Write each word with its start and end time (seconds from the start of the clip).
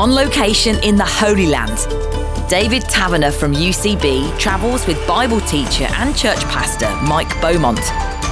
on 0.00 0.14
location 0.14 0.82
in 0.82 0.96
the 0.96 1.04
Holy 1.04 1.44
Land. 1.44 1.76
David 2.48 2.84
Taverner 2.84 3.30
from 3.30 3.52
UCB 3.52 4.38
travels 4.38 4.86
with 4.86 4.96
Bible 5.06 5.42
teacher 5.42 5.88
and 5.96 6.16
church 6.16 6.42
pastor 6.44 6.88
Mike 7.06 7.28
Beaumont 7.42 7.82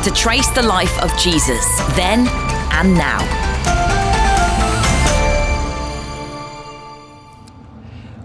to 0.02 0.10
trace 0.10 0.48
the 0.48 0.62
life 0.62 0.98
of 1.02 1.14
Jesus 1.18 1.62
then 1.94 2.26
and 2.72 2.94
now. 2.94 3.18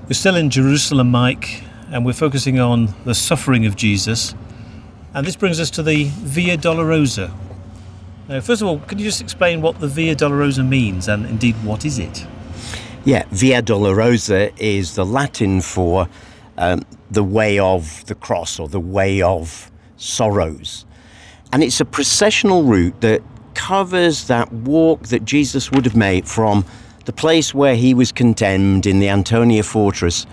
We're 0.07 0.14
still 0.14 0.38
in 0.38 0.50
Jerusalem, 0.50 1.12
Mike, 1.12 1.64
and 1.91 2.05
we're 2.05 2.14
focusing 2.14 2.62
on 2.62 2.96
the 3.04 3.14
suffering 3.14 3.66
of 3.66 3.75
Jesus. 3.75 4.36
And 5.14 5.28
this 5.28 5.36
brings 5.36 5.60
us 5.60 5.70
to 5.71 5.84
the 5.84 6.05
Via 6.05 6.57
Dolorosa. 6.57 7.30
Now, 8.30 8.39
first 8.39 8.61
of 8.61 8.69
all, 8.69 8.80
can 8.80 9.00
you 9.00 9.04
just 9.04 9.19
explain 9.19 9.61
what 9.61 9.82
the 9.82 9.88
Via 9.89 10.16
Dolorosa 10.16 10.66
means 10.66 11.10
and 11.10 11.25
indeed 11.25 11.55
what 11.66 11.83
is 11.83 12.00
it? 12.00 12.25
Yeah, 13.06 13.25
Via 13.32 13.62
Dolorosa 13.62 14.54
is 14.57 14.96
the 14.96 15.06
Latin 15.06 15.60
for 15.60 16.07
um, 16.57 16.84
the 17.11 17.24
way 17.24 17.60
of 17.60 18.06
the 18.06 18.16
cross 18.16 18.60
or 18.60 18.70
the 18.70 18.80
way 18.80 19.21
of 19.21 19.70
sorrows. 19.98 20.86
And 21.52 21.61
it's 21.64 21.82
a 21.82 21.86
processional 21.86 22.64
route 22.64 23.02
that 23.02 23.21
covers 23.56 24.28
that 24.28 24.52
walk 24.54 25.08
that 25.08 25.25
Jesus 25.25 25.70
would 25.70 25.84
have 25.84 25.97
made 25.97 26.28
from 26.30 26.64
the 27.04 27.11
place 27.11 27.54
where 27.54 27.75
he 27.75 27.94
was 27.94 28.14
condemned 28.14 28.86
in 28.86 29.00
the 29.00 29.10
Antonia 29.10 29.64
fortress 29.64 30.25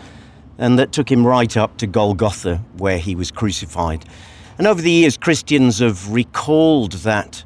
and 0.57 0.79
that 0.79 0.93
took 0.93 1.11
him 1.11 1.27
right 1.27 1.57
up 1.57 1.77
to 1.79 1.89
Golgotha 1.89 2.59
where 2.77 2.99
he 2.99 3.17
was 3.17 3.33
crucified. 3.33 4.05
And 4.59 4.69
over 4.69 4.81
the 4.81 4.93
years, 4.93 5.17
Christians 5.17 5.81
have 5.81 6.13
recalled 6.13 6.93
that 6.93 7.43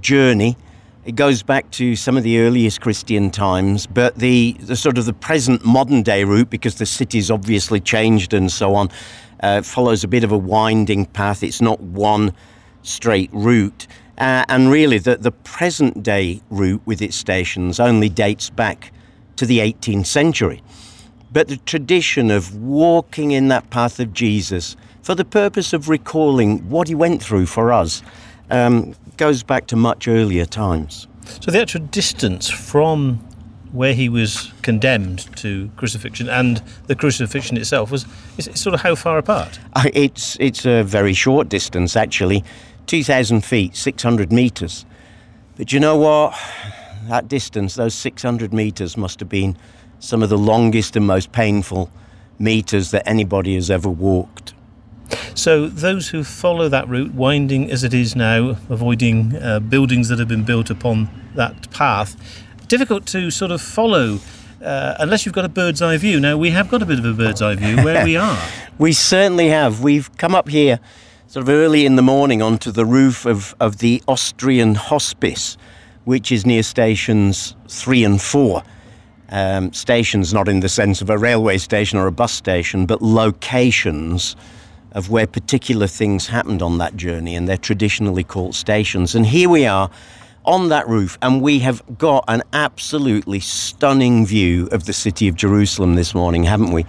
journey. 0.00 0.56
It 1.04 1.16
goes 1.16 1.42
back 1.42 1.70
to 1.72 1.96
some 1.96 2.16
of 2.16 2.22
the 2.22 2.38
earliest 2.38 2.80
Christian 2.80 3.30
times, 3.30 3.86
but 3.86 4.14
the, 4.14 4.56
the 4.60 4.74
sort 4.74 4.96
of 4.96 5.04
the 5.04 5.12
present 5.12 5.62
modern 5.62 6.02
day 6.02 6.24
route, 6.24 6.48
because 6.48 6.76
the 6.76 6.86
city's 6.86 7.30
obviously 7.30 7.78
changed 7.78 8.32
and 8.32 8.50
so 8.50 8.74
on, 8.74 8.88
uh, 9.40 9.60
follows 9.60 10.02
a 10.02 10.08
bit 10.08 10.24
of 10.24 10.32
a 10.32 10.38
winding 10.38 11.04
path. 11.04 11.42
It's 11.42 11.60
not 11.60 11.78
one 11.78 12.32
straight 12.80 13.28
route. 13.34 13.86
Uh, 14.16 14.46
and 14.48 14.70
really, 14.70 14.96
the, 14.96 15.16
the 15.16 15.32
present 15.32 16.02
day 16.02 16.40
route 16.48 16.80
with 16.86 17.02
its 17.02 17.16
stations 17.16 17.78
only 17.78 18.08
dates 18.08 18.48
back 18.48 18.90
to 19.36 19.44
the 19.44 19.58
18th 19.58 20.06
century. 20.06 20.62
But 21.30 21.48
the 21.48 21.58
tradition 21.58 22.30
of 22.30 22.56
walking 22.56 23.32
in 23.32 23.48
that 23.48 23.68
path 23.68 24.00
of 24.00 24.14
Jesus 24.14 24.74
for 25.02 25.14
the 25.14 25.26
purpose 25.26 25.74
of 25.74 25.90
recalling 25.90 26.70
what 26.70 26.88
he 26.88 26.94
went 26.94 27.22
through 27.22 27.44
for 27.44 27.74
us 27.74 28.02
um, 28.50 28.94
goes 29.16 29.42
back 29.42 29.66
to 29.68 29.76
much 29.76 30.08
earlier 30.08 30.46
times. 30.46 31.06
So 31.40 31.50
the 31.50 31.60
actual 31.60 31.80
distance 31.82 32.48
from 32.48 33.20
where 33.72 33.94
he 33.94 34.08
was 34.08 34.52
condemned 34.62 35.34
to 35.36 35.68
crucifixion 35.76 36.28
and 36.28 36.62
the 36.86 36.94
crucifixion 36.94 37.56
itself 37.56 37.90
was 37.90 38.06
is 38.38 38.48
sort 38.54 38.74
of 38.74 38.80
how 38.80 38.94
far 38.94 39.18
apart? 39.18 39.58
Uh, 39.72 39.90
it's 39.92 40.36
it's 40.38 40.64
a 40.64 40.82
very 40.84 41.12
short 41.12 41.48
distance 41.48 41.96
actually, 41.96 42.44
two 42.86 43.02
thousand 43.02 43.44
feet, 43.44 43.74
six 43.74 44.02
hundred 44.02 44.32
meters. 44.32 44.86
But 45.56 45.72
you 45.72 45.80
know 45.80 45.96
what? 45.96 46.38
That 47.08 47.28
distance, 47.28 47.74
those 47.74 47.94
six 47.94 48.22
hundred 48.22 48.52
meters, 48.52 48.96
must 48.96 49.20
have 49.20 49.28
been 49.28 49.56
some 49.98 50.22
of 50.22 50.28
the 50.28 50.38
longest 50.38 50.96
and 50.96 51.06
most 51.06 51.32
painful 51.32 51.90
meters 52.38 52.90
that 52.92 53.08
anybody 53.08 53.54
has 53.54 53.70
ever 53.70 53.88
walked. 53.88 54.53
So 55.34 55.66
those 55.66 56.08
who 56.08 56.22
follow 56.22 56.68
that 56.68 56.88
route, 56.88 57.12
winding 57.12 57.70
as 57.70 57.82
it 57.82 57.92
is 57.92 58.14
now, 58.14 58.50
avoiding 58.70 59.34
uh, 59.36 59.58
buildings 59.58 60.08
that 60.08 60.18
have 60.20 60.28
been 60.28 60.44
built 60.44 60.70
upon 60.70 61.08
that 61.34 61.70
path, 61.72 62.16
difficult 62.68 63.04
to 63.06 63.30
sort 63.30 63.50
of 63.50 63.60
follow 63.60 64.20
uh, 64.62 64.94
unless 64.98 65.26
you've 65.26 65.34
got 65.34 65.44
a 65.44 65.48
bird's 65.48 65.82
eye 65.82 65.96
view. 65.96 66.20
Now 66.20 66.36
we 66.36 66.50
have 66.50 66.70
got 66.70 66.82
a 66.82 66.86
bit 66.86 66.98
of 66.98 67.04
a 67.04 67.12
bird's 67.12 67.42
eye 67.42 67.56
view 67.56 67.76
where 67.84 68.04
we 68.04 68.16
are. 68.28 68.40
we 68.78 68.92
certainly 68.92 69.48
have. 69.48 69.82
We've 69.82 70.14
come 70.16 70.34
up 70.34 70.48
here 70.48 70.80
sort 71.26 71.42
of 71.42 71.48
early 71.48 71.84
in 71.84 71.96
the 71.96 72.02
morning 72.02 72.40
onto 72.40 72.70
the 72.70 72.86
roof 72.86 73.26
of, 73.26 73.54
of 73.60 73.78
the 73.78 74.02
Austrian 74.06 74.76
hospice, 74.76 75.56
which 76.04 76.30
is 76.30 76.46
near 76.46 76.62
stations 76.62 77.56
three 77.68 78.04
and 78.04 78.22
four. 78.22 78.62
Um, 79.30 79.72
stations, 79.72 80.32
not 80.32 80.48
in 80.48 80.60
the 80.60 80.68
sense 80.68 81.02
of 81.02 81.10
a 81.10 81.18
railway 81.18 81.58
station 81.58 81.98
or 81.98 82.06
a 82.06 82.12
bus 82.12 82.32
station, 82.32 82.86
but 82.86 83.02
locations 83.02 84.36
of 84.94 85.10
where 85.10 85.26
particular 85.26 85.86
things 85.86 86.28
happened 86.28 86.62
on 86.62 86.78
that 86.78 86.96
journey, 86.96 87.34
and 87.34 87.48
they're 87.48 87.56
traditionally 87.56 88.24
called 88.24 88.54
stations. 88.54 89.14
And 89.14 89.26
here 89.26 89.48
we 89.48 89.66
are 89.66 89.90
on 90.44 90.68
that 90.68 90.88
roof, 90.88 91.18
and 91.20 91.42
we 91.42 91.58
have 91.60 91.82
got 91.98 92.24
an 92.28 92.42
absolutely 92.52 93.40
stunning 93.40 94.24
view 94.24 94.68
of 94.72 94.86
the 94.86 94.92
city 94.92 95.26
of 95.26 95.34
Jerusalem 95.34 95.94
this 95.94 96.14
morning, 96.14 96.44
haven't 96.44 96.72
we? 96.72 96.86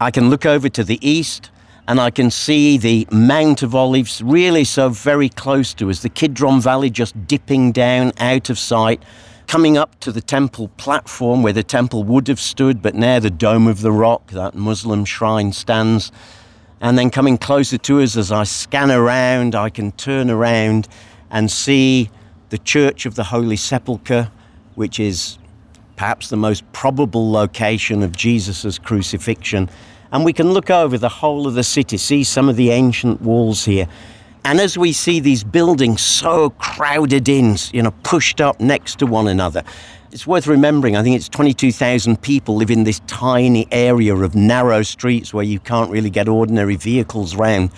I 0.00 0.10
can 0.10 0.30
look 0.30 0.46
over 0.46 0.68
to 0.68 0.84
the 0.84 0.98
east 1.06 1.50
and 1.88 2.00
I 2.00 2.10
can 2.10 2.30
see 2.30 2.78
the 2.78 3.06
Mount 3.10 3.62
of 3.62 3.74
Olives 3.74 4.22
really 4.22 4.64
so 4.64 4.88
very 4.88 5.28
close 5.28 5.74
to 5.74 5.90
us, 5.90 6.00
the 6.02 6.08
Kidron 6.08 6.60
Valley 6.60 6.90
just 6.90 7.26
dipping 7.26 7.72
down 7.72 8.12
out 8.18 8.50
of 8.50 8.58
sight, 8.58 9.02
coming 9.46 9.76
up 9.76 9.98
to 10.00 10.12
the 10.12 10.20
temple 10.20 10.68
platform 10.68 11.42
where 11.42 11.52
the 11.52 11.64
temple 11.64 12.04
would 12.04 12.28
have 12.28 12.40
stood, 12.40 12.82
but 12.82 12.94
now 12.94 13.18
the 13.18 13.30
Dome 13.30 13.66
of 13.66 13.80
the 13.80 13.90
Rock, 13.90 14.30
that 14.30 14.54
Muslim 14.54 15.04
shrine, 15.04 15.52
stands. 15.52 16.12
And 16.82 16.98
then 16.98 17.10
coming 17.10 17.38
closer 17.38 17.78
to 17.78 18.00
us 18.00 18.16
as 18.16 18.32
I 18.32 18.42
scan 18.42 18.90
around, 18.90 19.54
I 19.54 19.70
can 19.70 19.92
turn 19.92 20.28
around 20.28 20.88
and 21.30 21.48
see 21.48 22.10
the 22.50 22.58
Church 22.58 23.06
of 23.06 23.14
the 23.14 23.22
Holy 23.22 23.54
Sepulchre, 23.54 24.30
which 24.74 24.98
is 24.98 25.38
perhaps 25.94 26.28
the 26.28 26.36
most 26.36 26.70
probable 26.72 27.30
location 27.30 28.02
of 28.02 28.16
Jesus' 28.16 28.80
crucifixion. 28.80 29.70
And 30.10 30.24
we 30.24 30.32
can 30.32 30.52
look 30.52 30.70
over 30.70 30.98
the 30.98 31.08
whole 31.08 31.46
of 31.46 31.54
the 31.54 31.62
city, 31.62 31.96
see 31.96 32.24
some 32.24 32.48
of 32.48 32.56
the 32.56 32.70
ancient 32.70 33.22
walls 33.22 33.64
here. 33.64 33.86
And 34.44 34.58
as 34.58 34.76
we 34.76 34.92
see 34.92 35.20
these 35.20 35.44
buildings 35.44 36.02
so 36.02 36.50
crowded 36.50 37.28
in, 37.28 37.56
you 37.72 37.84
know, 37.84 37.92
pushed 38.02 38.40
up 38.40 38.58
next 38.58 38.98
to 38.98 39.06
one 39.06 39.28
another, 39.28 39.62
it's 40.12 40.26
worth 40.26 40.46
remembering, 40.46 40.94
I 40.94 41.02
think 41.02 41.16
it's 41.16 41.28
22,000 41.28 42.20
people 42.20 42.56
live 42.56 42.70
in 42.70 42.84
this 42.84 43.00
tiny 43.06 43.66
area 43.72 44.14
of 44.14 44.34
narrow 44.34 44.82
streets 44.82 45.32
where 45.32 45.44
you 45.44 45.58
can't 45.58 45.90
really 45.90 46.10
get 46.10 46.28
ordinary 46.28 46.76
vehicles 46.76 47.34
round. 47.34 47.70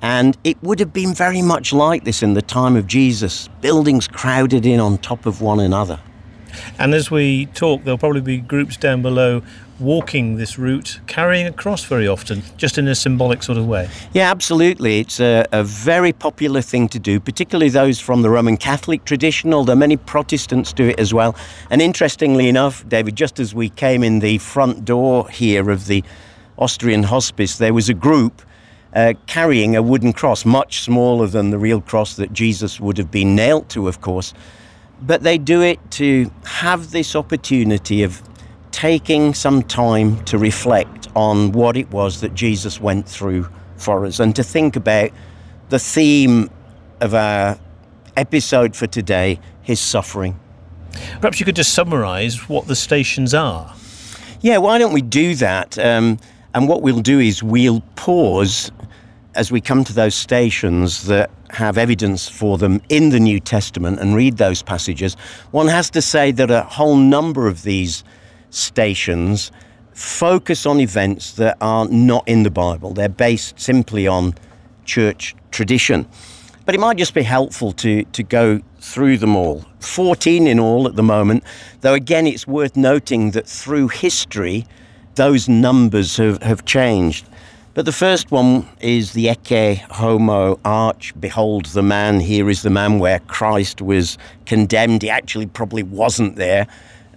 And 0.00 0.36
it 0.44 0.60
would 0.62 0.80
have 0.80 0.92
been 0.92 1.14
very 1.14 1.40
much 1.40 1.72
like 1.72 2.04
this 2.04 2.22
in 2.22 2.34
the 2.34 2.42
time 2.42 2.76
of 2.76 2.86
Jesus, 2.86 3.48
buildings 3.60 4.08
crowded 4.08 4.66
in 4.66 4.80
on 4.80 4.98
top 4.98 5.24
of 5.24 5.40
one 5.40 5.60
another. 5.60 6.00
And 6.78 6.94
as 6.94 7.10
we 7.10 7.46
talk, 7.46 7.84
there'll 7.84 7.98
probably 7.98 8.20
be 8.20 8.38
groups 8.38 8.76
down 8.76 9.02
below 9.02 9.42
walking 9.80 10.36
this 10.36 10.58
route, 10.58 11.00
carrying 11.06 11.46
a 11.46 11.52
cross 11.52 11.84
very 11.84 12.08
often, 12.08 12.42
just 12.56 12.78
in 12.78 12.88
a 12.88 12.94
symbolic 12.94 13.42
sort 13.42 13.58
of 13.58 13.66
way. 13.66 13.88
Yeah, 14.12 14.30
absolutely. 14.30 15.00
It's 15.00 15.20
a, 15.20 15.46
a, 15.52 15.62
very 15.62 16.12
popular 16.12 16.60
thing 16.60 16.88
to 16.88 16.98
do, 16.98 17.20
particularly 17.20 17.68
those 17.68 18.00
from 18.00 18.22
the 18.22 18.30
Roman 18.30 18.56
Catholic 18.56 19.04
tradition, 19.04 19.54
although 19.54 19.76
many 19.76 19.96
Protestants 19.96 20.72
do 20.72 20.88
it 20.88 20.98
as 20.98 21.14
well. 21.14 21.36
And 21.70 21.80
interestingly 21.80 22.48
enough, 22.48 22.86
David, 22.88 23.16
just 23.16 23.38
as 23.38 23.54
we 23.54 23.68
came 23.68 24.02
in 24.02 24.18
the 24.18 24.38
front 24.38 24.84
door 24.84 25.28
here 25.28 25.70
of 25.70 25.86
the 25.86 26.02
Austrian 26.58 27.04
hospice, 27.04 27.58
there 27.58 27.72
was 27.72 27.88
a 27.88 27.94
group 27.94 28.42
uh, 28.94 29.14
carrying 29.26 29.76
a 29.76 29.82
wooden 29.82 30.12
cross, 30.12 30.44
much 30.44 30.80
smaller 30.80 31.26
than 31.26 31.50
the 31.50 31.58
real 31.58 31.80
cross 31.80 32.16
that 32.16 32.32
Jesus 32.32 32.80
would 32.80 32.98
have 32.98 33.10
been 33.10 33.36
nailed 33.36 33.68
to, 33.70 33.86
of 33.86 34.00
course. 34.00 34.34
But 35.00 35.22
they 35.22 35.38
do 35.38 35.62
it 35.62 35.78
to 35.92 36.30
have 36.44 36.90
this 36.90 37.14
opportunity 37.14 38.02
of 38.02 38.22
taking 38.70 39.34
some 39.34 39.62
time 39.62 40.22
to 40.24 40.38
reflect 40.38 41.08
on 41.14 41.52
what 41.52 41.76
it 41.76 41.90
was 41.90 42.20
that 42.20 42.34
Jesus 42.34 42.80
went 42.80 43.08
through 43.08 43.48
for 43.76 44.06
us 44.06 44.20
and 44.20 44.34
to 44.36 44.42
think 44.42 44.76
about 44.76 45.10
the 45.68 45.78
theme 45.78 46.50
of 47.00 47.14
our 47.14 47.58
episode 48.16 48.74
for 48.74 48.86
today, 48.86 49.38
his 49.62 49.80
suffering. 49.80 50.38
Perhaps 51.20 51.38
you 51.38 51.46
could 51.46 51.56
just 51.56 51.74
summarize 51.74 52.48
what 52.48 52.66
the 52.66 52.76
stations 52.76 53.34
are. 53.34 53.74
Yeah, 54.40 54.58
why 54.58 54.78
don't 54.78 54.92
we 54.92 55.02
do 55.02 55.34
that? 55.36 55.78
Um, 55.78 56.18
and 56.54 56.68
what 56.68 56.82
we'll 56.82 57.00
do 57.00 57.20
is 57.20 57.42
we'll 57.42 57.80
pause 57.96 58.70
as 59.34 59.52
we 59.52 59.60
come 59.60 59.84
to 59.84 59.92
those 59.92 60.14
stations 60.14 61.06
that 61.06 61.30
have 61.50 61.78
evidence 61.78 62.28
for 62.28 62.58
them 62.58 62.80
in 62.88 63.10
the 63.10 63.20
New 63.20 63.40
Testament 63.40 64.00
and 64.00 64.14
read 64.14 64.36
those 64.36 64.62
passages. 64.62 65.14
One 65.50 65.68
has 65.68 65.90
to 65.90 66.02
say 66.02 66.32
that 66.32 66.50
a 66.50 66.62
whole 66.62 66.96
number 66.96 67.46
of 67.46 67.62
these 67.62 68.04
stations 68.50 69.50
focus 69.92 70.64
on 70.64 70.78
events 70.80 71.32
that 71.32 71.56
are 71.60 71.86
not 71.88 72.26
in 72.28 72.44
the 72.44 72.50
Bible. 72.50 72.92
They're 72.92 73.08
based 73.08 73.58
simply 73.58 74.06
on 74.06 74.34
church 74.84 75.34
tradition. 75.50 76.08
But 76.64 76.74
it 76.74 76.80
might 76.80 76.98
just 76.98 77.14
be 77.14 77.22
helpful 77.22 77.72
to, 77.72 78.04
to 78.04 78.22
go 78.22 78.60
through 78.78 79.18
them 79.18 79.34
all. 79.34 79.64
14 79.80 80.46
in 80.46 80.60
all 80.60 80.86
at 80.86 80.96
the 80.96 81.02
moment, 81.02 81.42
though 81.80 81.94
again, 81.94 82.26
it's 82.26 82.46
worth 82.46 82.76
noting 82.76 83.32
that 83.32 83.46
through 83.46 83.88
history, 83.88 84.66
those 85.16 85.48
numbers 85.48 86.16
have, 86.18 86.42
have 86.42 86.64
changed. 86.64 87.26
But 87.74 87.84
the 87.84 87.92
first 87.92 88.30
one 88.30 88.68
is 88.80 89.12
the 89.12 89.26
Ecce 89.26 89.78
Homo 89.92 90.58
Arch. 90.64 91.12
Behold 91.20 91.66
the 91.66 91.82
man. 91.82 92.20
Here 92.20 92.50
is 92.50 92.62
the 92.62 92.70
man 92.70 92.98
where 92.98 93.20
Christ 93.20 93.80
was 93.80 94.18
condemned. 94.46 95.02
He 95.02 95.10
actually 95.10 95.46
probably 95.46 95.82
wasn't 95.82 96.36
there. 96.36 96.66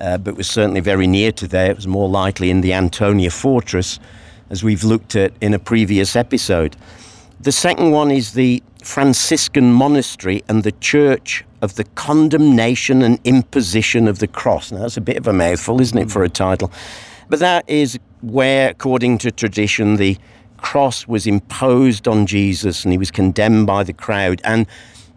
Uh, 0.01 0.17
but 0.17 0.35
was 0.35 0.49
certainly 0.49 0.81
very 0.81 1.07
near 1.07 1.31
to 1.33 1.47
there. 1.47 1.71
It 1.71 1.75
was 1.75 1.87
more 1.87 2.09
likely 2.09 2.49
in 2.49 2.61
the 2.61 2.73
Antonia 2.73 3.29
fortress, 3.29 3.99
as 4.49 4.63
we've 4.63 4.83
looked 4.83 5.15
at 5.15 5.31
in 5.39 5.53
a 5.53 5.59
previous 5.59 6.15
episode. 6.15 6.75
The 7.39 7.51
second 7.51 7.91
one 7.91 8.11
is 8.11 8.33
the 8.33 8.61
Franciscan 8.83 9.71
monastery 9.71 10.43
and 10.47 10.63
the 10.63 10.71
church 10.73 11.45
of 11.61 11.75
the 11.75 11.83
condemnation 11.83 13.03
and 13.03 13.19
imposition 13.23 14.07
of 14.07 14.19
the 14.19 14.27
cross. 14.27 14.71
Now, 14.71 14.79
that's 14.79 14.97
a 14.97 15.01
bit 15.01 15.17
of 15.17 15.27
a 15.27 15.33
mouthful, 15.33 15.79
isn't 15.79 15.97
it, 15.97 16.09
for 16.09 16.23
a 16.23 16.29
title? 16.29 16.71
But 17.29 17.39
that 17.39 17.69
is 17.69 17.99
where, 18.21 18.69
according 18.69 19.19
to 19.19 19.31
tradition, 19.31 19.97
the 19.97 20.17
cross 20.57 21.07
was 21.07 21.27
imposed 21.27 22.07
on 22.07 22.25
Jesus 22.25 22.83
and 22.83 22.91
he 22.91 22.97
was 22.97 23.11
condemned 23.11 23.67
by 23.67 23.83
the 23.83 23.93
crowd. 23.93 24.41
And 24.43 24.65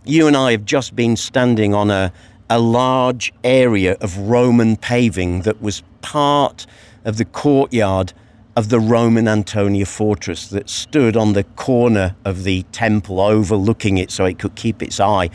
you 0.04 0.26
and 0.26 0.36
I 0.36 0.52
have 0.52 0.64
just 0.64 0.94
been 0.94 1.16
standing 1.16 1.74
on 1.74 1.90
a, 1.90 2.12
a 2.50 2.58
large 2.58 3.32
area 3.42 3.96
of 4.00 4.16
Roman 4.18 4.76
paving 4.76 5.42
that 5.42 5.60
was 5.62 5.82
part 6.02 6.66
of 7.04 7.16
the 7.16 7.24
courtyard 7.24 8.12
of 8.56 8.68
the 8.68 8.78
Roman 8.78 9.26
Antonia 9.26 9.86
fortress 9.86 10.48
that 10.48 10.70
stood 10.70 11.16
on 11.16 11.32
the 11.32 11.44
corner 11.44 12.14
of 12.24 12.44
the 12.44 12.62
temple 12.72 13.20
overlooking 13.20 13.98
it 13.98 14.10
so 14.10 14.24
it 14.24 14.38
could 14.38 14.54
keep 14.54 14.82
its 14.82 15.00
eye 15.00 15.30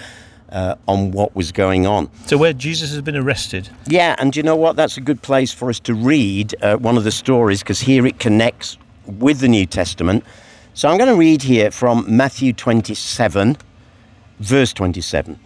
uh, 0.51 0.75
on 0.87 1.11
what 1.11 1.35
was 1.35 1.51
going 1.51 1.85
on. 1.85 2.09
So, 2.25 2.37
where 2.37 2.53
Jesus 2.53 2.91
has 2.91 3.01
been 3.01 3.15
arrested. 3.15 3.69
Yeah, 3.87 4.15
and 4.17 4.35
you 4.35 4.43
know 4.43 4.55
what? 4.55 4.75
That's 4.75 4.97
a 4.97 5.01
good 5.01 5.21
place 5.21 5.51
for 5.51 5.69
us 5.69 5.79
to 5.81 5.93
read 5.93 6.55
uh, 6.61 6.77
one 6.77 6.97
of 6.97 7.03
the 7.03 7.11
stories 7.11 7.59
because 7.59 7.79
here 7.79 8.05
it 8.05 8.19
connects 8.19 8.77
with 9.05 9.39
the 9.39 9.47
New 9.47 9.65
Testament. 9.65 10.23
So, 10.73 10.89
I'm 10.89 10.97
going 10.97 11.09
to 11.09 11.19
read 11.19 11.43
here 11.43 11.71
from 11.71 12.05
Matthew 12.07 12.53
27, 12.53 13.57
verse 14.39 14.73
27. 14.73 15.39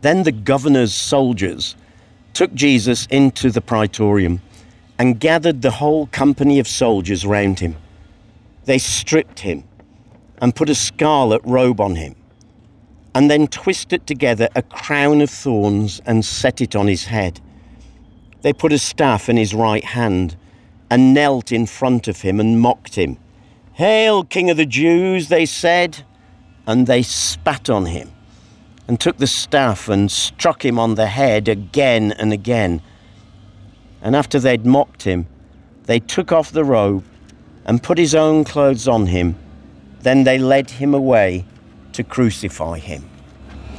Then 0.00 0.22
the 0.22 0.32
governor's 0.32 0.94
soldiers 0.94 1.74
took 2.32 2.54
Jesus 2.54 3.06
into 3.06 3.50
the 3.50 3.60
praetorium 3.60 4.40
and 4.98 5.18
gathered 5.18 5.62
the 5.62 5.72
whole 5.72 6.06
company 6.06 6.58
of 6.58 6.68
soldiers 6.68 7.26
round 7.26 7.60
him. 7.60 7.76
They 8.64 8.78
stripped 8.78 9.40
him 9.40 9.64
and 10.40 10.54
put 10.54 10.70
a 10.70 10.74
scarlet 10.74 11.42
robe 11.44 11.80
on 11.80 11.96
him 11.96 12.14
and 13.14 13.28
then 13.28 13.48
twisted 13.48 14.06
together 14.06 14.48
a 14.54 14.62
crown 14.62 15.20
of 15.20 15.30
thorns 15.30 16.00
and 16.06 16.24
set 16.24 16.60
it 16.60 16.76
on 16.76 16.86
his 16.86 17.06
head. 17.06 17.40
They 18.42 18.52
put 18.52 18.72
a 18.72 18.78
staff 18.78 19.28
in 19.28 19.36
his 19.36 19.52
right 19.52 19.84
hand 19.84 20.36
and 20.90 21.12
knelt 21.12 21.50
in 21.50 21.66
front 21.66 22.06
of 22.06 22.20
him 22.20 22.38
and 22.38 22.60
mocked 22.60 22.94
him. 22.94 23.18
Hail, 23.72 24.22
King 24.22 24.50
of 24.50 24.56
the 24.56 24.66
Jews, 24.66 25.28
they 25.28 25.44
said, 25.44 26.04
and 26.66 26.86
they 26.86 27.02
spat 27.02 27.68
on 27.68 27.86
him 27.86 28.12
and 28.88 28.98
took 28.98 29.18
the 29.18 29.26
staff 29.26 29.88
and 29.88 30.10
struck 30.10 30.64
him 30.64 30.78
on 30.78 30.94
the 30.94 31.06
head 31.06 31.46
again 31.46 32.10
and 32.12 32.32
again. 32.32 32.80
And 34.00 34.16
after 34.16 34.40
they'd 34.40 34.64
mocked 34.64 35.02
him, 35.02 35.26
they 35.84 36.00
took 36.00 36.32
off 36.32 36.50
the 36.50 36.64
robe 36.64 37.04
and 37.66 37.82
put 37.82 37.98
his 37.98 38.14
own 38.14 38.44
clothes 38.44 38.88
on 38.88 39.06
him. 39.06 39.36
Then 40.00 40.24
they 40.24 40.38
led 40.38 40.70
him 40.70 40.94
away 40.94 41.44
to 41.92 42.02
crucify 42.02 42.78
him. 42.78 43.08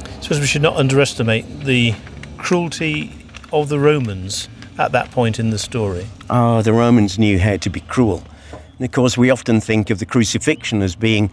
I 0.04 0.20
suppose 0.20 0.40
we 0.40 0.46
should 0.46 0.62
not 0.62 0.76
underestimate 0.76 1.64
the 1.64 1.94
cruelty 2.38 3.12
of 3.52 3.68
the 3.68 3.78
Romans 3.78 4.48
at 4.78 4.92
that 4.92 5.10
point 5.10 5.40
in 5.40 5.50
the 5.50 5.58
story. 5.58 6.06
Oh, 6.28 6.62
the 6.62 6.72
Romans 6.72 7.18
knew 7.18 7.38
how 7.38 7.56
to 7.56 7.70
be 7.70 7.80
cruel. 7.80 8.22
And 8.52 8.84
of 8.84 8.92
course, 8.92 9.18
we 9.18 9.30
often 9.30 9.60
think 9.60 9.90
of 9.90 9.98
the 9.98 10.06
crucifixion 10.06 10.82
as 10.82 10.94
being 10.94 11.30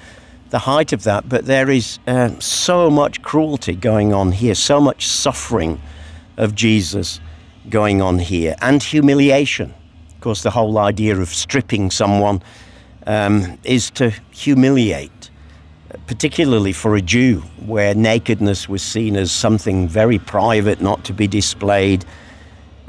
the 0.49 0.59
height 0.59 0.93
of 0.93 1.03
that, 1.03 1.27
but 1.27 1.45
there 1.45 1.69
is 1.69 1.99
uh, 2.07 2.31
so 2.39 2.89
much 2.89 3.21
cruelty 3.21 3.75
going 3.75 4.13
on 4.13 4.31
here, 4.31 4.55
so 4.55 4.79
much 4.79 5.07
suffering 5.07 5.81
of 6.37 6.55
Jesus 6.55 7.19
going 7.69 8.01
on 8.01 8.19
here, 8.19 8.55
and 8.61 8.81
humiliation. 8.81 9.73
Of 10.15 10.21
course, 10.21 10.43
the 10.43 10.51
whole 10.51 10.77
idea 10.77 11.17
of 11.17 11.29
stripping 11.29 11.91
someone 11.91 12.41
um, 13.05 13.57
is 13.63 13.89
to 13.91 14.11
humiliate 14.31 15.29
particularly 16.05 16.73
for 16.73 16.95
a 16.95 17.01
Jew, 17.01 17.41
where 17.65 17.95
nakedness 17.95 18.67
was 18.67 18.81
seen 18.81 19.15
as 19.15 19.31
something 19.31 19.87
very 19.87 20.19
private, 20.19 20.81
not 20.81 21.03
to 21.05 21.13
be 21.13 21.27
displayed 21.27 22.05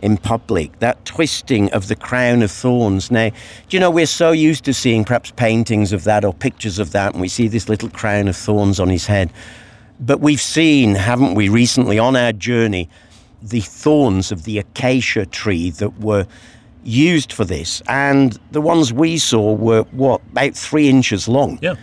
in 0.02 0.16
public. 0.16 0.78
That 0.78 1.04
twisting 1.04 1.70
of 1.72 1.88
the 1.88 1.96
crown 1.96 2.42
of 2.42 2.50
thorns. 2.50 3.10
Now, 3.10 3.30
do 3.30 3.36
you 3.70 3.80
know, 3.80 3.90
we're 3.90 4.06
so 4.06 4.32
used 4.32 4.64
to 4.64 4.74
seeing 4.74 5.04
perhaps 5.04 5.30
paintings 5.32 5.92
of 5.92 6.04
that 6.04 6.24
or 6.24 6.32
pictures 6.32 6.78
of 6.78 6.92
that, 6.92 7.12
and 7.12 7.20
we 7.20 7.28
see 7.28 7.48
this 7.48 7.68
little 7.68 7.90
crown 7.90 8.28
of 8.28 8.36
thorns 8.36 8.80
on 8.80 8.88
his 8.88 9.06
head. 9.06 9.32
But 10.00 10.20
we've 10.20 10.40
seen, 10.40 10.94
haven't 10.94 11.34
we, 11.34 11.48
recently 11.48 11.98
on 11.98 12.16
our 12.16 12.32
journey, 12.32 12.88
the 13.42 13.60
thorns 13.60 14.32
of 14.32 14.44
the 14.44 14.58
acacia 14.58 15.26
tree 15.26 15.70
that 15.70 16.00
were 16.00 16.26
used 16.84 17.32
for 17.32 17.44
this. 17.44 17.82
And 17.88 18.38
the 18.52 18.60
ones 18.60 18.92
we 18.92 19.18
saw 19.18 19.54
were, 19.54 19.82
what, 19.90 20.20
about 20.30 20.54
three 20.54 20.88
inches 20.88 21.28
long. 21.28 21.58
Yeah 21.60 21.74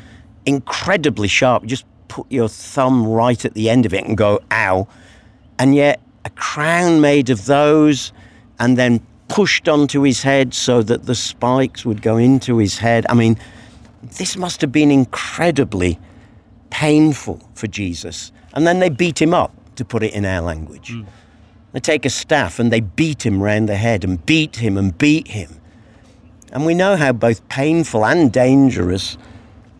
incredibly 0.45 1.27
sharp. 1.27 1.65
just 1.65 1.85
put 2.07 2.31
your 2.31 2.47
thumb 2.47 3.05
right 3.05 3.43
at 3.45 3.53
the 3.53 3.69
end 3.69 3.85
of 3.85 3.93
it 3.93 4.05
and 4.05 4.17
go, 4.17 4.39
ow. 4.51 4.87
And 5.59 5.75
yet, 5.75 5.99
a 6.25 6.29
crown 6.31 6.99
made 6.99 7.29
of 7.29 7.45
those 7.45 8.11
and 8.59 8.77
then 8.77 9.05
pushed 9.27 9.69
onto 9.69 10.01
his 10.01 10.23
head 10.23 10.53
so 10.53 10.81
that 10.81 11.05
the 11.05 11.15
spikes 11.15 11.85
would 11.85 12.01
go 12.01 12.17
into 12.17 12.57
his 12.57 12.79
head. 12.79 13.05
I 13.09 13.13
mean, 13.13 13.37
this 14.03 14.35
must 14.35 14.61
have 14.61 14.71
been 14.71 14.91
incredibly 14.91 15.99
painful 16.69 17.41
for 17.53 17.67
Jesus. 17.67 18.31
And 18.53 18.67
then 18.67 18.79
they 18.79 18.89
beat 18.89 19.21
him 19.21 19.33
up, 19.33 19.53
to 19.75 19.85
put 19.85 20.03
it 20.03 20.13
in 20.13 20.25
our 20.25 20.41
language. 20.41 20.91
Mm. 20.91 21.05
They 21.73 21.79
take 21.79 22.05
a 22.05 22.09
staff 22.09 22.59
and 22.59 22.71
they 22.71 22.79
beat 22.79 23.25
him 23.25 23.41
round 23.41 23.67
the 23.67 23.75
head 23.75 24.03
and 24.03 24.25
beat 24.25 24.57
him 24.57 24.77
and 24.77 24.97
beat 24.97 25.27
him. 25.27 25.59
And 26.51 26.65
we 26.65 26.73
know 26.73 26.95
how 26.95 27.11
both 27.11 27.47
painful 27.49 28.05
and 28.05 28.31
dangerous 28.31 29.17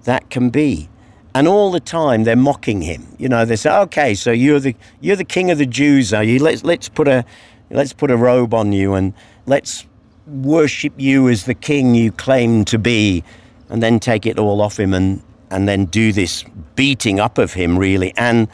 that 0.03 0.30
can 0.30 0.50
be. 0.50 0.89
And 1.36 1.50
all 1.50 1.70
the 1.70 1.82
time 1.82 2.24
they're 2.24 2.38
mocking 2.38 2.82
him. 2.82 3.06
You 3.20 3.28
know, 3.28 3.44
they 3.44 3.58
say, 3.58 3.70
"Okay, 3.70 4.16
so 4.16 4.32
you're 4.32 4.62
the 4.62 4.74
you're 5.02 5.18
the 5.18 5.26
king 5.26 5.52
of 5.52 5.58
the 5.58 5.66
Jews, 5.66 6.14
are 6.14 6.24
you? 6.24 6.40
Let's 6.40 6.64
let's 6.64 6.88
put 6.90 7.10
a 7.10 7.26
let's 7.70 7.92
put 7.92 8.10
a 8.10 8.16
robe 8.16 8.54
on 8.54 8.72
you 8.72 8.94
and 8.94 9.14
let's 9.46 9.86
worship 10.26 10.94
you 10.96 11.28
as 11.30 11.44
the 11.44 11.54
king 11.54 11.94
you 11.94 12.14
claim 12.14 12.64
to 12.66 12.80
be, 12.80 13.22
and 13.70 13.84
then 13.84 14.00
take 14.00 14.26
it 14.26 14.40
all 14.40 14.62
off 14.62 14.80
him 14.80 14.94
and 14.94 15.22
and 15.52 15.68
then 15.68 15.86
do 15.86 16.14
this 16.14 16.46
beating 16.76 17.20
up 17.20 17.38
of 17.38 17.54
him 17.54 17.78
really. 17.78 18.14
And 18.16 18.48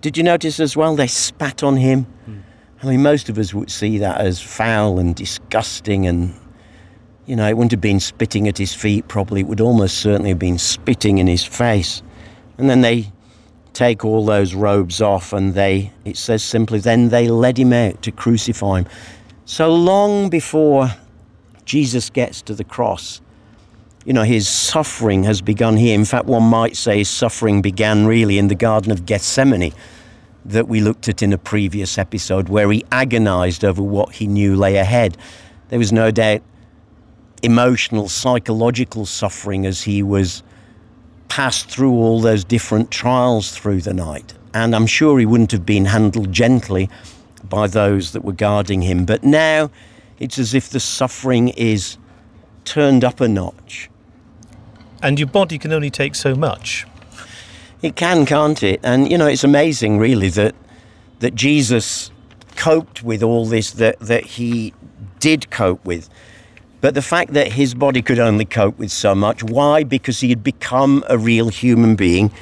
did 0.00 0.16
you 0.16 0.22
notice 0.22 0.58
as 0.58 0.74
well 0.74 0.96
they 0.96 1.08
spat 1.08 1.62
on 1.62 1.76
him? 1.76 2.06
Mm. 2.26 2.42
I 2.82 2.86
mean, 2.86 3.02
most 3.02 3.28
of 3.28 3.38
us 3.38 3.52
would 3.52 3.70
see 3.70 3.98
that 3.98 4.22
as 4.22 4.40
foul 4.40 4.98
and 4.98 5.14
disgusting 5.14 6.06
and 6.06 6.34
you 7.26 7.36
know, 7.36 7.46
it 7.46 7.56
wouldn't 7.56 7.70
have 7.70 7.80
been 7.80 8.00
spitting 8.00 8.48
at 8.48 8.58
his 8.58 8.74
feet 8.74 9.06
probably, 9.06 9.40
it 9.40 9.46
would 9.46 9.60
almost 9.60 9.98
certainly 9.98 10.30
have 10.30 10.38
been 10.38 10.58
spitting 10.58 11.18
in 11.18 11.26
his 11.26 11.44
face. 11.44 12.02
And 12.58 12.68
then 12.68 12.80
they 12.80 13.12
take 13.72 14.04
all 14.04 14.24
those 14.24 14.54
robes 14.54 15.00
off 15.00 15.32
and 15.32 15.54
they, 15.54 15.92
it 16.04 16.16
says 16.16 16.42
simply, 16.42 16.78
then 16.78 17.08
they 17.08 17.28
led 17.28 17.58
him 17.58 17.72
out 17.72 18.02
to 18.02 18.12
crucify 18.12 18.80
him. 18.80 18.86
So 19.44 19.74
long 19.74 20.28
before 20.28 20.90
Jesus 21.64 22.10
gets 22.10 22.42
to 22.42 22.54
the 22.54 22.64
cross, 22.64 23.20
you 24.04 24.12
know, 24.12 24.24
his 24.24 24.48
suffering 24.48 25.24
has 25.24 25.40
begun 25.40 25.76
here. 25.76 25.94
In 25.94 26.04
fact, 26.04 26.26
one 26.26 26.42
might 26.42 26.76
say 26.76 26.98
his 26.98 27.08
suffering 27.08 27.62
began 27.62 28.06
really 28.06 28.38
in 28.38 28.48
the 28.48 28.54
Garden 28.54 28.90
of 28.90 29.06
Gethsemane 29.06 29.72
that 30.44 30.66
we 30.66 30.80
looked 30.80 31.08
at 31.08 31.22
in 31.22 31.32
a 31.32 31.38
previous 31.38 31.98
episode, 31.98 32.48
where 32.48 32.70
he 32.72 32.84
agonized 32.90 33.64
over 33.64 33.80
what 33.80 34.14
he 34.14 34.26
knew 34.26 34.56
lay 34.56 34.76
ahead. 34.76 35.16
There 35.68 35.78
was 35.78 35.92
no 35.92 36.10
doubt 36.10 36.42
emotional, 37.42 38.08
psychological 38.08 39.06
suffering 39.06 39.66
as 39.66 39.82
he 39.82 40.02
was 40.02 40.42
passed 41.28 41.68
through 41.68 41.92
all 41.92 42.20
those 42.20 42.44
different 42.44 42.90
trials 42.90 43.50
through 43.56 43.80
the 43.80 43.94
night. 43.94 44.34
And 44.54 44.74
I'm 44.74 44.86
sure 44.86 45.18
he 45.18 45.26
wouldn't 45.26 45.52
have 45.52 45.64
been 45.64 45.86
handled 45.86 46.32
gently 46.32 46.90
by 47.48 47.66
those 47.66 48.12
that 48.12 48.24
were 48.24 48.32
guarding 48.32 48.82
him. 48.82 49.04
But 49.04 49.24
now 49.24 49.70
it's 50.18 50.38
as 50.38 50.54
if 50.54 50.68
the 50.68 50.80
suffering 50.80 51.48
is 51.50 51.96
turned 52.64 53.04
up 53.04 53.20
a 53.20 53.28
notch. 53.28 53.90
And 55.02 55.18
your 55.18 55.28
body 55.28 55.58
can 55.58 55.72
only 55.72 55.90
take 55.90 56.14
so 56.14 56.34
much. 56.34 56.86
It 57.82 57.96
can, 57.96 58.24
can't 58.26 58.62
it? 58.62 58.78
And 58.82 59.10
you 59.10 59.18
know, 59.18 59.26
it's 59.26 59.42
amazing 59.42 59.98
really 59.98 60.28
that 60.30 60.54
that 61.18 61.34
Jesus 61.34 62.10
coped 62.56 63.02
with 63.02 63.22
all 63.22 63.46
this 63.46 63.72
that, 63.72 63.98
that 64.00 64.24
he 64.24 64.72
did 65.18 65.50
cope 65.50 65.84
with. 65.84 66.08
But 66.82 66.94
the 66.94 67.00
fact 67.02 67.32
that 67.34 67.52
his 67.52 67.74
body 67.74 68.02
could 68.02 68.18
only 68.18 68.44
cope 68.44 68.76
with 68.76 68.90
so 68.90 69.14
much, 69.14 69.44
why? 69.44 69.84
Because 69.84 70.18
he 70.18 70.30
had 70.30 70.42
become 70.42 71.04
a 71.08 71.16
real 71.16 71.48
human 71.48 71.94
being, 71.94 72.32